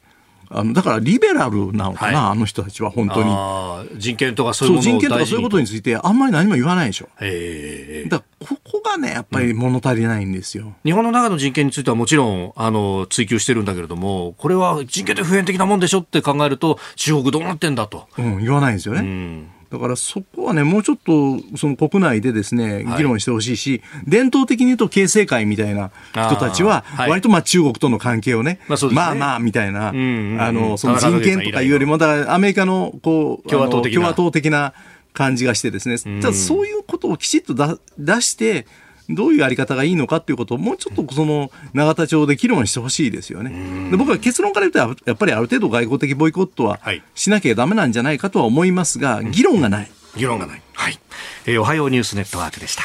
[0.49, 3.99] あのだからリベラルなのかな、はい、あの人たちは本当に。
[3.99, 7.09] 人権とかそういう人権とかそういうことについてあんまり何も言わないでしょ。
[7.21, 18.07] へだここがね、やっぱり物足りないんですよ、うん、日本の中の人権についてはもちろんあの追求してるんだけれども、これは人権って普遍的なもんでしょって考えると、中国どうなってんだと。
[18.17, 19.01] うん、言わないんですよね。
[19.01, 33.69] うんだからそこはね、もうちょっとその国内でですね、議論してほしいし、はい、伝統的に言うと形成会みたいな人たちは、割とまあ中国との関係をね、まあ、ね、まあまあみたいな、あの、その人権とかいうよりも、だからアメリカのこう、共和
[34.13, 34.73] 党的な。
[35.15, 37.55] 感じがしてですね、ただそういうことをきちっと
[37.97, 38.67] 出して、
[39.09, 43.89] どういうやり方がいいのかっていうことをもうちょっとその永田町で議論してほしいですよね。
[43.91, 46.79] で僕は結論から言うとやっぱりある程度外交的ボイコットは
[47.13, 49.91] しなきゃだめなんじゃないかとは思いますが、議論がない。
[50.15, 50.61] 議論がない。
[50.73, 50.99] はい。
[51.45, 52.83] えー、おはようニュースネットワークでした。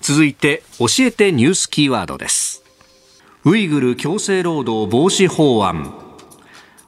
[0.00, 2.62] 続いて教えてニュースキーワードです。
[3.44, 6.11] ウイグル強制労働防止法案。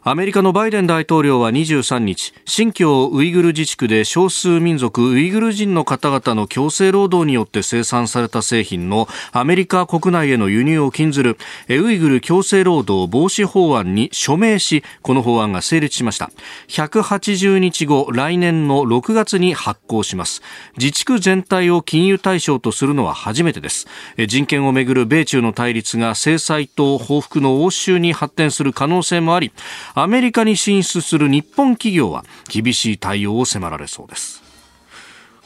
[0.07, 11.38] アメリカのバイデン大統領は23日新疆ウイグル自治区で少数民族ウイグル人の方々の強制労働によって生産された製品のアメリカ国内への輸入を禁ずる
[11.70, 16.30] ウイグル強制労働防止法案に署名しこの法案が成立しました。
[16.68, 20.42] 180日後来年の6月に発行します。
[20.76, 23.86] 自治区全体を禁輸対象とするのは初めてです。
[24.28, 29.50] 人権をめぐる米中の対立が制裁と報復の応酬に発展する可能性もあり
[29.95, 34.42] アメリカに進出する日本企業は厳しい対応を迫られそうです。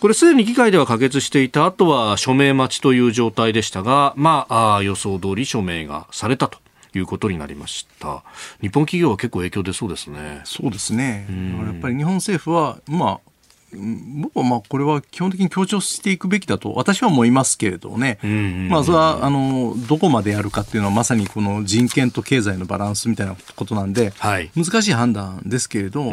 [0.00, 6.58] これすでに議会では可決していた後は署名待ちという状態でしたが、まあ、あ予想通り署名がされたと
[6.94, 8.22] いうことになりました。
[8.60, 10.40] 日本企業は結構影響出そうですね。
[10.44, 11.26] そうですね。
[11.64, 13.27] やっぱり日本政府は、まあ、
[13.72, 18.18] 僕はまあこれは基本的に強調していくべきだと私は思いますけれどね、
[18.70, 26.12] まあ、それはあのどこまでやるかっていうのはまさにこの人権と経済のバランスみたいなことなんで、はい、難しい判断ですけれど、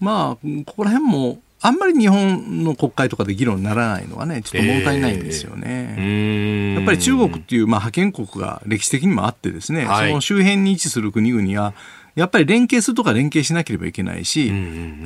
[0.00, 5.94] まあここら辺もあんまり日本の国会とかで議論にならないのはね、ちょっと物足りないんですよね。
[5.98, 11.74] えー、やっぱり中国っていう、まあ、覇権国が歴史的にもあってですね、はい、その周辺に位置する国々は、
[12.14, 14.52] やっぱり連携するとか連携しなければいけないし、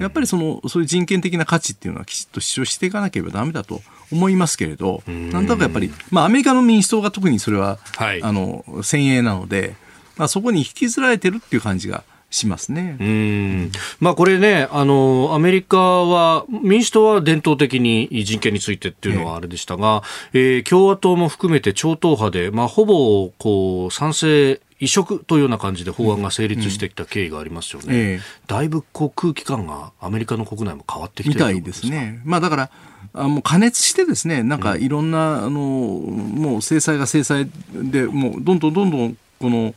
[0.00, 9.74] やっぱりそのそういう人権的な価値っていうのはきちっと主張していかなければだめだと思いますけれど、なんとなくやっぱり、まあ、アメリカの民主党が特にそれは、はい、あの先鋭なので、
[10.16, 12.96] まあ、そこに引きずられてるっていう感じがしますね。
[13.00, 13.72] うん。
[14.00, 20.02] まあこれね、あの、アメリカは、民主党は伝統的に人権についてっていうのはあれでしたが、
[20.32, 27.86] えー、えー、共和党も含めて超党派で、まあほぼ、こう、賛成移植というような感じで法案が成立してきた経緯がありますよね。
[27.86, 27.94] うん。
[27.94, 32.20] えだいぶこう空気感がアメリカの国内も変わってきてるみたいですね。
[32.24, 32.70] まあだから
[33.12, 39.74] あもう加熱してですね、なんかいろんな、うん、あのもう制裁が制裁でもうどんどんどんどんこの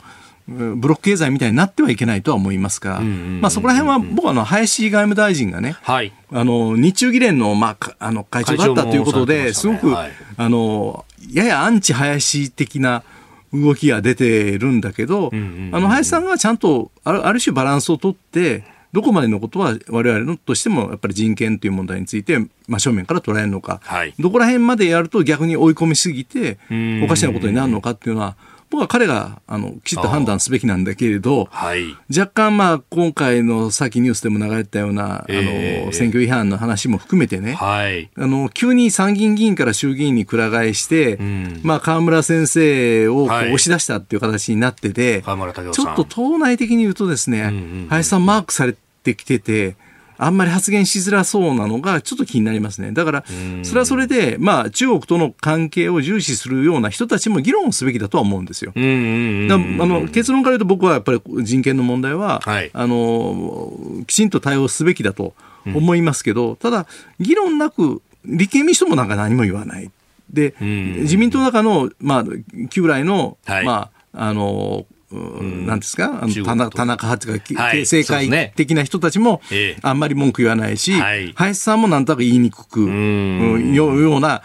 [0.48, 13.02] ブロック経済みたいになってはいけないとは思いますが、まあ、そこら辺は僕はあの林外務大臣がね、はい、あの日中議連の,、まあ、あの会長だったということで、ね、すごく、はい、あのややアンチ林的な
[13.52, 15.36] 動きが出てるんだけど、あ
[15.80, 26.58] の林さんがちゃんとあるある種バランスをとって、どこまでのことは我々のとしてもやっぱり人権という問題について真正面から捉えるのか、はい、どこら辺までやると逆に追い込みすぎて
[27.04, 28.36] おかしなことになるのかっていうのは
[28.70, 47.50] 僕は彼があのきちっと判断すべきなんだけれど、はい、若干、まあ、今回のさっきニュースでも流れたような、えー、あの選挙違反の話も含めてね、はい、あの急に参議院議員から衆議院にくら替えして、うん、まあ、河村先生を押し出したっていう形になってて、はい、ちょっと党内的に言うとですね、うんう
[47.84, 49.76] ん、林さんマークされてきてて、
[50.18, 52.92] あんまり発言しづらそうなのがちょっと気になりますね。
[52.92, 53.24] だから、
[53.62, 58.72] それはそれで、まあ、中国との関係を重視するような人たちも議論すべきだとは思うんですよ。
[58.74, 63.72] あの結論から言うと僕はやっぱり人権の問題は、はい、あの
[64.06, 65.34] きちんと対応すべきだと
[65.66, 66.86] 思いますけど、ただ、
[67.20, 69.90] 議論なく、立憲民主党もなんか何も言わない。
[70.30, 72.24] で、自民党の中の、まあ、
[72.68, 79.40] 旧来の、はい、まあ、あの、なんですか、あの田中派とか、はい、政界的な人たちも、
[79.82, 84.42] あんまり文句言わないし、はい、林さんもなんとなく言いにくく、うん、ような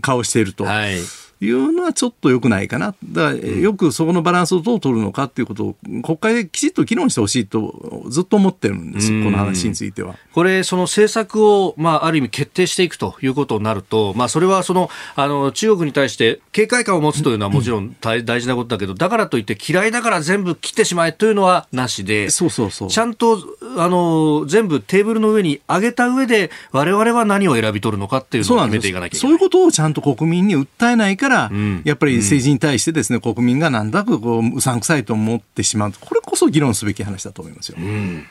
[0.00, 0.64] 顔していると。
[0.64, 0.98] はい
[1.44, 2.94] いうのはちょっとよくないかな。
[3.04, 10.16] だからよくそこのバランスをどう取るのかっていうことを国会できちっと議論してほしいとずっと思ってるんです、この話については。
[10.32, 22.88] これ、その政策を、まあ、ある意味決定していくということになると、まあ、それはその、あの、中国に対して警戒感を持つというのはもちろん大事なことだけど、だからといって嫌いだから全部切ってしまえというのはなしで、そうそうそう。
[22.88, 23.38] ちゃんと、
[23.76, 29.28] あの、全部テーブルの上に上げた上で、我々は何を選び取るのかっていうのを決めていかなきゃいけない。
[29.28, 35.92] そういうことをちゃんと国民に訴えないから、うん、やっぱり政治に対してですね、国民がなんだかこううさんくさいと思ってしまう。
[36.00, 37.76] これこそ議論すべき話だと思いますよ。
[37.78, 38.26] うん。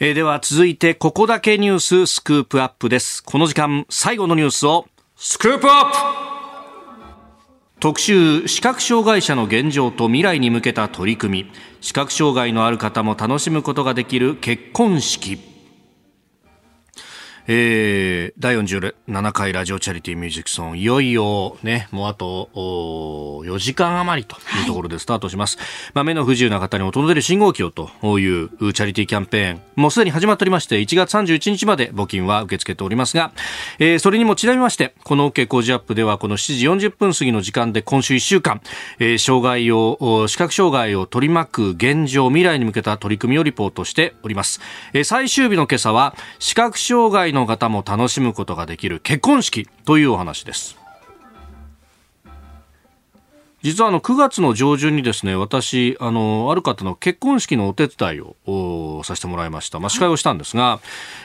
[0.00, 3.22] えー、では続いてここだけニューススクープアップです。
[3.22, 4.86] この時間最後のニュースを
[5.16, 5.96] スクープアップ。
[7.80, 11.52] 特集視覚障害者の現状と未来に向けた取り組み。
[11.80, 15.53] 視覚障害のある方も楽しむことができる結婚式
[17.46, 25.58] えー、第47回ラジオチャリティーミュージックソン、いよいよね、もうあと4時間余りというところでスタートします。
[25.58, 33.30] はい、まあ、目の不自由な方に訪れる信号機をというチャリティーキャンペーン、もうすでに始まっておりまして、1月31日まで募金は受け付けておりますが、
[33.78, 38.62] えー、それにもちなみまして、この OK 工事アップでは、この7時40分過ぎの時間で今週1週間、
[38.98, 44.62] えー、障害を、視覚障害を取り巻く現状、未来に向けた取り組みをリポートしております。
[44.94, 50.84] えー、最終日の今朝は、視覚障害の方も楽しむことができる結婚式というお話です。
[53.64, 60.80] 実はあの9月の上旬にですね私あのある方の結婚式のお手伝いをさせてもらいました、まあ、司会をしたんですが、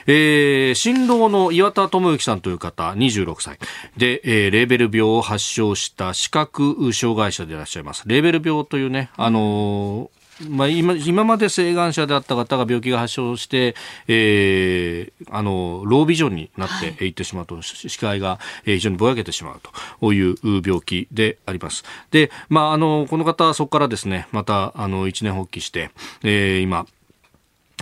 [0.06, 3.58] えー、新郎の岩田智之さんという方26歳。
[3.98, 8.04] で、えー、レーベル病を発症した視覚障害者でいらっしゃいます。
[8.06, 10.10] レーベル病というねあの
[10.48, 13.74] まあ、今今まで請願者であった方が病気が発症して、
[14.08, 19.60] えー、あのロービジョンになっていってしまうと、はい、視界が非常にぼやけてしまう
[20.00, 21.84] という病気であります。
[22.10, 25.90] で、まあ、あのこの方はそこからですねまたあの一年発起して、
[26.22, 26.86] えー、今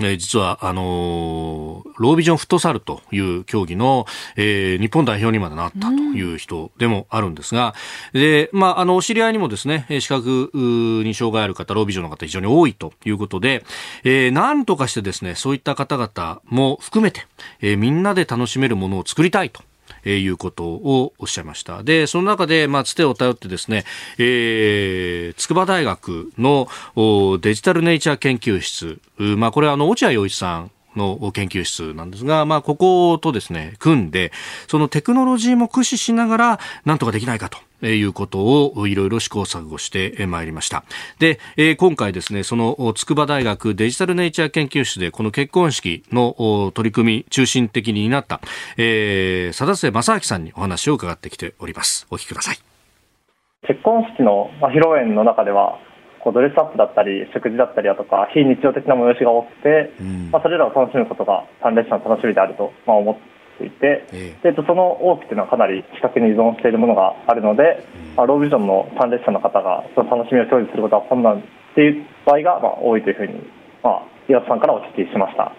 [0.01, 7.75] えー、実は、あのー、ロービジョンフットサルという競技の、えー、日本代表にまでなったという人でもあるんですが、
[8.13, 13.65] うん、で、まあ、あの、お知り合いにもですね、視覚に障害ある方、ロービジョンの方非常に多いということで、
[14.05, 17.27] えー、なんとかしてですね、そういった方々も含めて、
[17.61, 19.63] えー、みんなで楽しめるものを作りたいと
[20.05, 21.83] えー、いうことをおっしゃいました。
[21.83, 23.85] で、その中で、まあ、つてを頼ってですね、
[24.19, 26.69] えー、筑波大学の
[27.41, 34.33] デジタルネイチャー研究室、まあ、これはあの、落合陽一さんの研究室なんですが、まあ、こことですね、組んで、
[34.67, 37.59] そのテクノロジーも駆使しながら、なんとかできないかと。
[37.81, 38.41] いうこと
[38.75, 40.83] をいろいろ試行錯誤してまいりました。
[41.21, 41.39] で、
[41.77, 48.41] 今回ですね、その筑波大学デジタルネイチャー研究室でこの結婚式の取り組み中心的になった、
[48.77, 52.09] えー、佐田瀬正明さんにお話を伺ってきております。
[52.11, 52.57] お聞きください。
[53.69, 55.79] 結婚式の披露宴の中では、
[56.21, 63.17] こうドレスアップだったり食事だったりだとか非日常的な催しが多くて、うん、まあ、それらを楽しむことが参列者の楽しみであると、まあ、思っ
[63.59, 73.35] ていて、えー、でその多くというのはかなり視覚に依存しているものがあるので、うん、まあ、ロービジョンの参列者の方がその楽しみを享受することは困難っていう場合がまあ多いというふうに、
[73.83, 75.53] まあ、岩田さんからお聞きしました。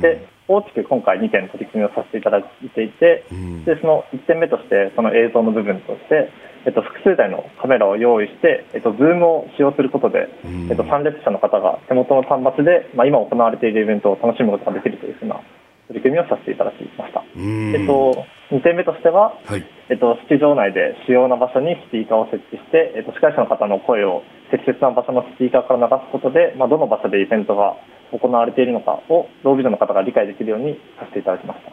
[0.00, 2.44] で大きく今回2点取り組みをさせていただい
[2.74, 3.24] ていて、
[3.64, 6.28] でその1点目としてその映像の部分として
[6.66, 10.28] えっと、複数台のカメラを用意して、えっと、ズームを使用することで、
[10.68, 15.40] えっと、参列者の方が手元の端末で、まあ、今行われているイベントを楽しむことができるというふうな
[15.88, 17.24] 取り組みをさせていただきました。
[17.34, 27.74] えっと、2点目としては、はい、えっと、式場内で主要な場所にスピーカーを設置して、えっと、司会者の方の声を適切な場所のスピーカーから流すことで、まあ、どの場所でイベントが
[28.12, 31.72] 行われているのかを、ロービジョンの方が理解できるようにさせていただきました。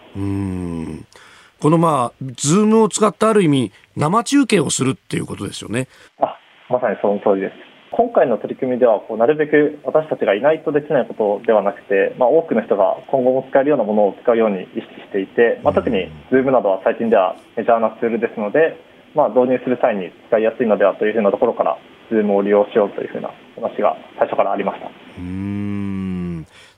[1.60, 5.88] このまあ、 Zoom を使ったある意味、生中継をするっていうことですよね。
[6.20, 6.38] あ、
[6.70, 7.68] まさにその通りです。
[7.92, 18.78] 今回の取り組みではこうなるべく私たちがいないとできないことではなくて、まあ、多くの人が今後も使えるようなものを使うように意識していて、まあ、特に Zoom などは最近ではメジャーなツールですので、
[19.16, 21.78] まあ、導入する際に使いやすいのではというふうなところから
[22.12, 24.92] Zoom を利用しようというふうな話が最初からありました。
[25.18, 26.27] うん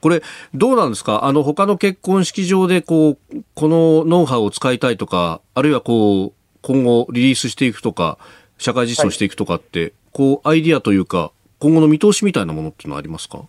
[0.02, 0.22] これ、
[0.54, 1.26] どうなんですか？
[1.26, 3.18] あの、他の結婚式場で、こう、
[3.56, 8.18] このノウハウを使いたいとか、あるいはこう、今後リリースしていくとか、
[8.58, 13.41] 社会実装していくとかって、はい、こう、アイディアというか、今後の見通しみたいなものっていうのはありますか？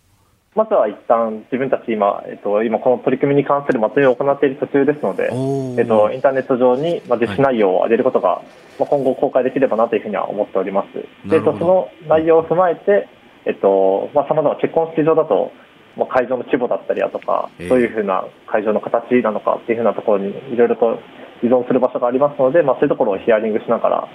[0.57, 5.31] まずは一旦自分たち今、えっと、今この取り組みに関するまとめを行っている途中ですので、
[5.79, 8.45] えっと、インターネット上に、まあ、実施内容を上げることが、はい、
[8.81, 11.29] まあ、今後公開できればなというふうには思っております。
[11.29, 13.09] で、えっと、その内容を踏まえて、
[13.47, 15.53] えっと、まあ、様々結婚式場だと、
[15.97, 20.99] まあ、会場の規模だったりだとか、どういうふうな会場の形なのかっていうふうなところにいろいろと
[21.43, 24.09] 依存する場所がありますので、まあ、そういうところをヒアリングしながら、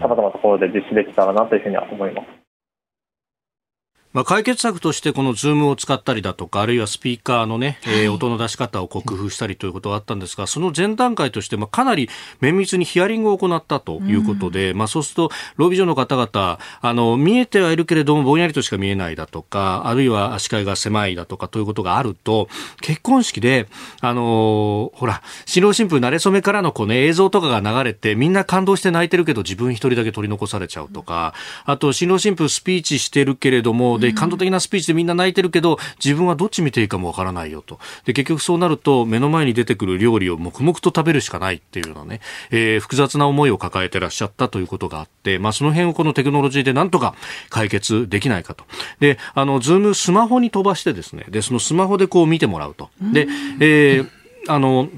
[0.00, 2.43] さまざまなところで実施できたらなというふうには思います。
[4.14, 12.08] まあ、解決策としてこのズームを使ったりだとか、あるいはスピーカーのね、はい、えー、音の出し方を工夫したりということがあったんですが、その前段階として、まあ、かなり
[12.40, 22.48] 綿密にヒアリングを行ったということで、うん、まあ、そうすると、ロービジョンの方々、あの、見えてはいるけれども、ぼんやりとしか見えないだとか、あるいは視界が狭いだとかということがあると、
[22.82, 23.66] 結婚式で、
[24.00, 31.34] あのー、ほら、新郎新婦慣れ初めからのこうね、映像とかが流れて、みんな感動して泣いてるけど、自分一人だけ取り残されちゃうとか、
[31.64, 37.78] あと、新郎新婦スピーチしてるけれども、で、感動的なスピーチでみんな泣いてるけど、自分はどっち見ていいかもわからないよと。
[38.04, 47.14] で、結局そうなると、目の前に出てくる料理を黙々と食べるしかないっていうようなね、えー、複雑な思いを抱えてらっしゃったということがあって、まあ、その辺をこのテクノロジーでなんとか
[47.50, 48.64] 解決できないかと。
[49.00, 52.90] で、あの、ズームスマホに飛ばしてですね、で、そのスマホでこう見てもらうと。
[53.12, 53.26] で、
[53.60, 54.08] えー、
[54.48, 54.88] あの、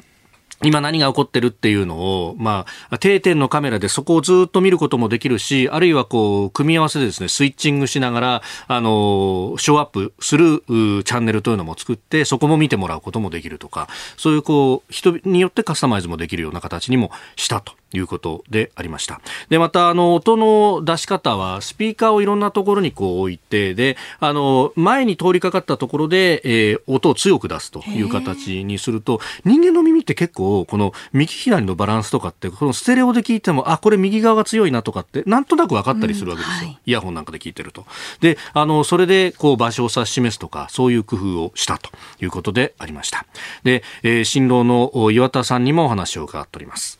[0.64, 19.20] 今何が起こってるっていうのを、まあ、定点のカメラでそこをずっと見ることもできるし、あるいはこう、組み合わせでですね、スイッチングしながら、あの、ショーアップするチャンネルというのも作って、そこも見てもらうこともできるとか、そういうこう、人によってカスタマイズもできるような形にもしたということでありました。
[19.48, 36.54] で、また、あの、音の出し方は、スピーカーをいろんなところにこう置いて、で、あの、前に通りかかったところで、えー、音を強く出すという形にすると、人間の耳って結構、この右左のバランスとかって、このステレオで聞いても、あ、これ右側が強いなとかって、なんとなく分かったりするわけですよ。
[36.62, 37.86] うんはい、イヤホンなんかで聞いてると。
[38.20, 41.90] で、あの、それで、こう、場所を指し示すとか、そういう工夫をしたと
[42.20, 43.26] いうことでありました。
[43.64, 46.98] で、えー、新郎の岩田さんにもお話を伺っております。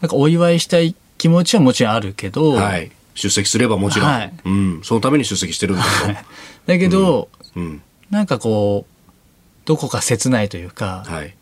[0.00, 6.12] なんかお祝いしたい気持ちはもちろんあるけど、はい、出席すればもちろん、はい、うん、そのために出席してるんだと。
[6.66, 8.96] だけど、うん、うん、なんかこう、
[9.64, 11.34] どこか切ないというか、はい、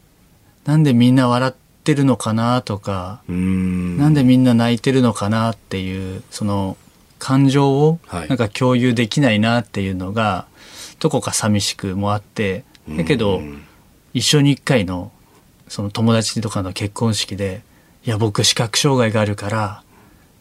[0.64, 1.52] なんでみんな笑っ
[1.84, 3.98] てるのかなとか、うん。
[3.98, 6.76] なんでみんな泣いてるのかなっていう、その
[7.18, 10.46] 感情をなんか共有できないなっていうのが、
[11.00, 12.64] どこか寂しくもあって、
[12.96, 13.42] だけど、
[14.12, 15.12] 一緒に一回の
[15.68, 17.62] その友達とかの結婚式で、
[18.06, 19.82] いや僕視覚障害があるから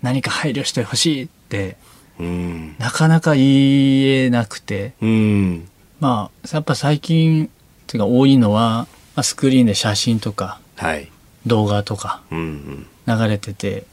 [0.02, 1.78] 何か配慮してほしいって、
[2.20, 5.70] うん、なかなか言えなくて、うん、
[6.00, 7.50] まあやっぱ最近っ
[7.88, 11.10] ていうか多いのは、まあ、スクリーンで写真とか、はい、
[11.46, 12.88] 動画とか流
[13.28, 13.86] れてて、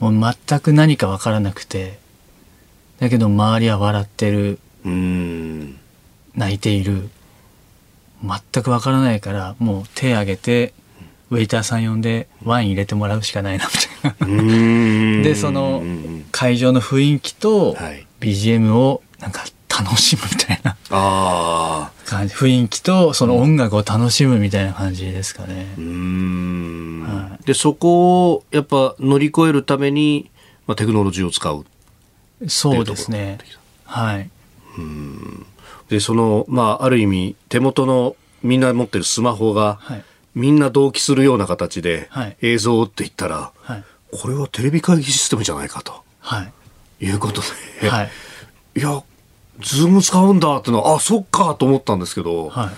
[0.00, 1.98] もう全く何か分からなくて
[2.98, 5.78] だけど周りは笑ってる、うん、
[6.34, 7.08] 泣いている
[8.22, 10.74] 全く分からないからもう手挙げて
[11.30, 15.22] ウェイターさん呼んでワイン入れてもらうしかないなみたいな。
[15.22, 15.82] でその
[16.32, 17.76] 会場の雰囲気と
[18.20, 19.44] BGM をなんか
[19.84, 20.76] 楽しむみたいな。
[22.06, 25.66] 感じ雰囲気とその音楽を楽しむみたいな感じですかね。
[25.76, 30.30] はい、でそこをやっぱ乗り越えるために、
[30.66, 31.64] まあ、テクノロジーを使う。
[32.48, 33.38] そうですね。
[33.84, 34.30] はい。
[35.88, 40.04] でそのまあある意味手元のみんな持ってるスマホが、はい。
[40.32, 42.08] みんな同期するような形で
[42.40, 46.44] 映像って言ったら、はい、これはテレビ会議システムじゃないかと、は
[47.00, 47.42] い、いうこと
[47.82, 48.10] で、はい、
[48.76, 49.02] いや、
[49.62, 52.68] Zoom 使うんだってのは、あ、そっかと思ったんですけど、はい、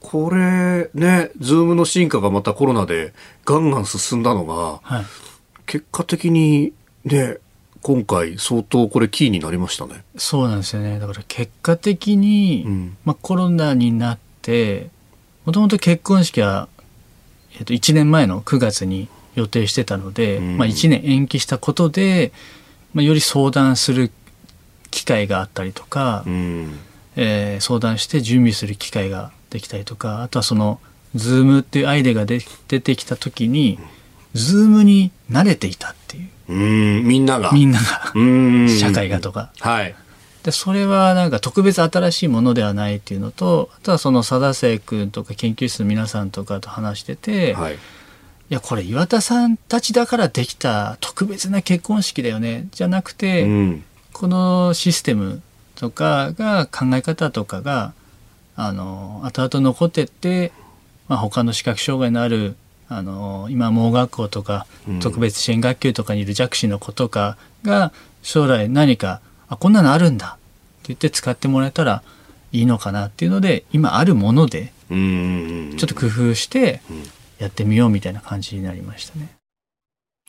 [0.00, 3.12] これね、 Zoom の進化がまたコロナで
[3.44, 5.04] ガンガン進んだのが、はい、
[5.66, 6.72] 結果的に
[7.04, 7.38] ね、
[7.82, 10.04] 今回相当これキーになりましたね。
[10.16, 10.98] そうなんですよね。
[10.98, 14.90] だから結果的に、うん、まあコロナになって、
[15.46, 16.68] もともと結婚式は
[17.58, 22.32] えっと、1年前の9月に予定してたので、うん、まあ、1年延期したことで、
[22.94, 24.10] まあ、より相談する
[24.90, 26.78] 機会があったりとか、うん、
[27.16, 30.80] えー、相談して準備する機会ができたりとかあとはその
[31.14, 32.40] Zoom っていうアイデアが出
[32.80, 33.80] てきた時に、
[34.34, 36.28] Zoom に慣れていたっていう。
[36.48, 37.50] うんみんなが。
[37.52, 38.12] みんなが。
[38.68, 39.50] 社会がとか。
[39.58, 39.94] はい。
[40.42, 47.78] でそれはなんか特別新しいものではないっていうのとあとはその佐田生君とか研究室の皆さんとかと話してて、はい、い
[48.48, 53.84] やこれ岩田さんたちだからできた特別な結婚式だよねじゃなくて、うん、
[54.20, 55.40] このシステム
[55.76, 57.94] とかが考え方とかが
[58.54, 60.52] あの後々残ってって、
[61.08, 62.54] まあ、他の視覚障害のある
[62.90, 64.66] あの今盲学校とか
[65.00, 72.02] 特別支援学級とかにいる弱視の子とかが将来何かあこんなのあるんだって言って使ってもらえたら
[72.52, 76.82] いいのかなっていうので今あるものでちょっと工夫して
[77.38, 79.39] やってみようみたいな感じになりましたね。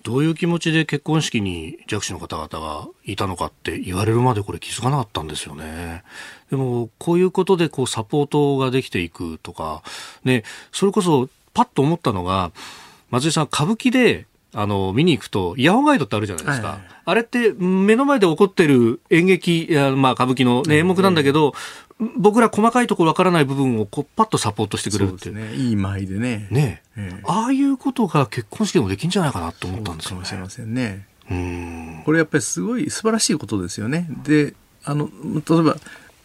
[0.03, 6.03] どういう気持ちで結婚式に弱視の方々がいたのかって言われるまでこれ気づかなかったんですよね。
[6.49, 9.83] でも、こういうことでこうサポートができていくとか、
[10.23, 12.51] ね、それこそパッと思ったのが、
[13.09, 16.67] 松井さん、歌舞伎であの、見に行くと、イヤホンガイドってあるじゃないですか。
[16.67, 21.53] はいはい、あれって、目の前で起こってる演劇、まあ、歌舞伎の、ね、演目なんだけど、
[22.17, 25.35] 僕ら細かいところわからない部分をこうパッとサポートしてくれるっていう。
[25.35, 25.53] ね。
[25.53, 26.47] いい舞でね。
[26.49, 30.15] ね、えああいうことが結婚式でもできんじゃないかなと思ったんですよ、ね。
[30.15, 31.05] かもしれませんね。
[31.29, 34.07] うんこれやっぱりすごい素晴らしいことですよね。
[34.23, 35.09] で、あの、
[35.47, 35.77] 例えば、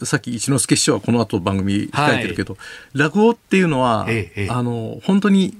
[0.04, 2.60] さっき一之輔師匠はこの後番組控えてるけど、は
[2.94, 5.54] い、落語っていうのは、ええ、あの、本当に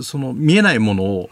[0.00, 1.30] その見えないものを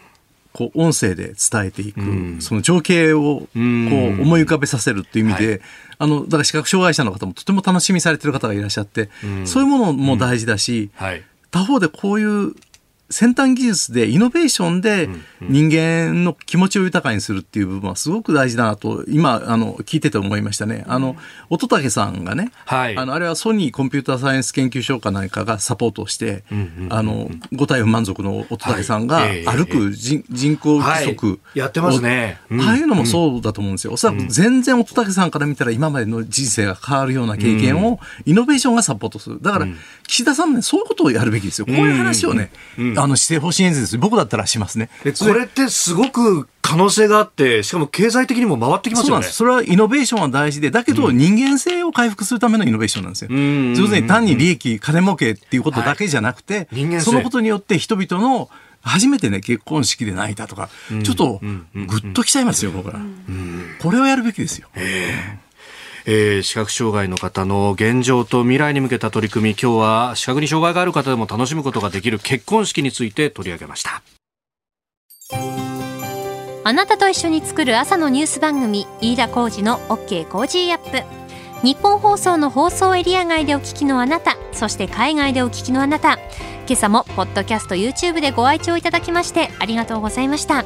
[0.53, 5.61] こう音声で伝えていく、うん、その情景をこう思い浮かべさせるっていう意味で、はい、
[5.99, 12.55] あのだから視覚障害者の方もとても楽しみされてる方がいらっしゃって、うん、そういうものも大事だし、はい、他方でこういう
[13.09, 15.09] 先端技術でイノベーションで
[15.41, 20.85] 人間の気持ちを豊かにするっていう部分はすごく大事だなと今あの聞いてて思いましたね。
[20.87, 21.15] あの
[21.49, 26.43] 乙武さんがね、はい、あのあれはソニーコンピューターサイエンス研究所か何かがサポートして、
[26.89, 33.93] あの五体不満足の乙武さんが歩く人,、人工義足、はい、やってますね、ああいうのもそうだと思うんですよ。
[33.93, 39.39] おそらく全然乙武さんから見たら今までの人生が変わるような経験をイノベーションがサポートする。
[39.41, 39.67] だから
[40.07, 41.65] 岸田さんねそういうことをやるべきですよ。
[41.65, 42.51] こういう話をね、
[43.01, 44.89] あの施政方針演説僕だったらしますね。
[45.19, 49.25] これってすごく可能性があって、しかも経済的にも回ってきますよね。
[49.25, 53.31] それはイノベーションは大事で、だけど人間性を回復するためのイノベーションなんですよ。
[53.31, 58.49] 要するに単に利益、金儲けっていうことだけじゃなくて、はい、そのことによって人々の
[58.81, 60.69] 初めてね、結婚式で泣いたとか、
[61.03, 61.41] ちょっと
[61.73, 62.99] ぐっときちゃいますよ、僕は。
[63.81, 64.67] これをやるべきですよ。
[64.75, 65.39] え。
[65.48, 65.48] ー、
[66.09, 74.01] 視覚障害の方の現状と未来に向けた取り組み今日は視覚に障害がある方でも楽しむことができる結婚式について取り上げました。
[76.63, 81.03] あなたと一緒に作る朝のニュース番組飯田浩二の OK コージーアップ。
[81.61, 86.17] ニッポン放送の放送エリア外でお聞きのあなたそして海外でお聞きのあなた。
[86.67, 90.65] 今朝もポッドキャスト YouTube でご愛聴いただきましてありがとうございました。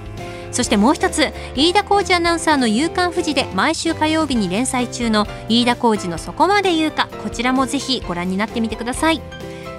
[0.51, 9.21] そしてもう一つ飯田浩二アナウンサーの「夕刊富士」で毎週火曜日に連載中の飯田浩二の「そこまで言うか」こちらもぜひご覧になってみてください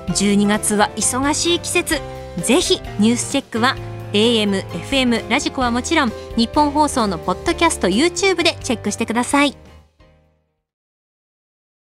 [0.09, 2.01] 12月は忙しい季節
[2.39, 3.77] ぜひニュースチェックは
[4.13, 9.72] AM、FM、ラジコはもちろん日本放送のポッドキャスト YouTube でチェックしてください。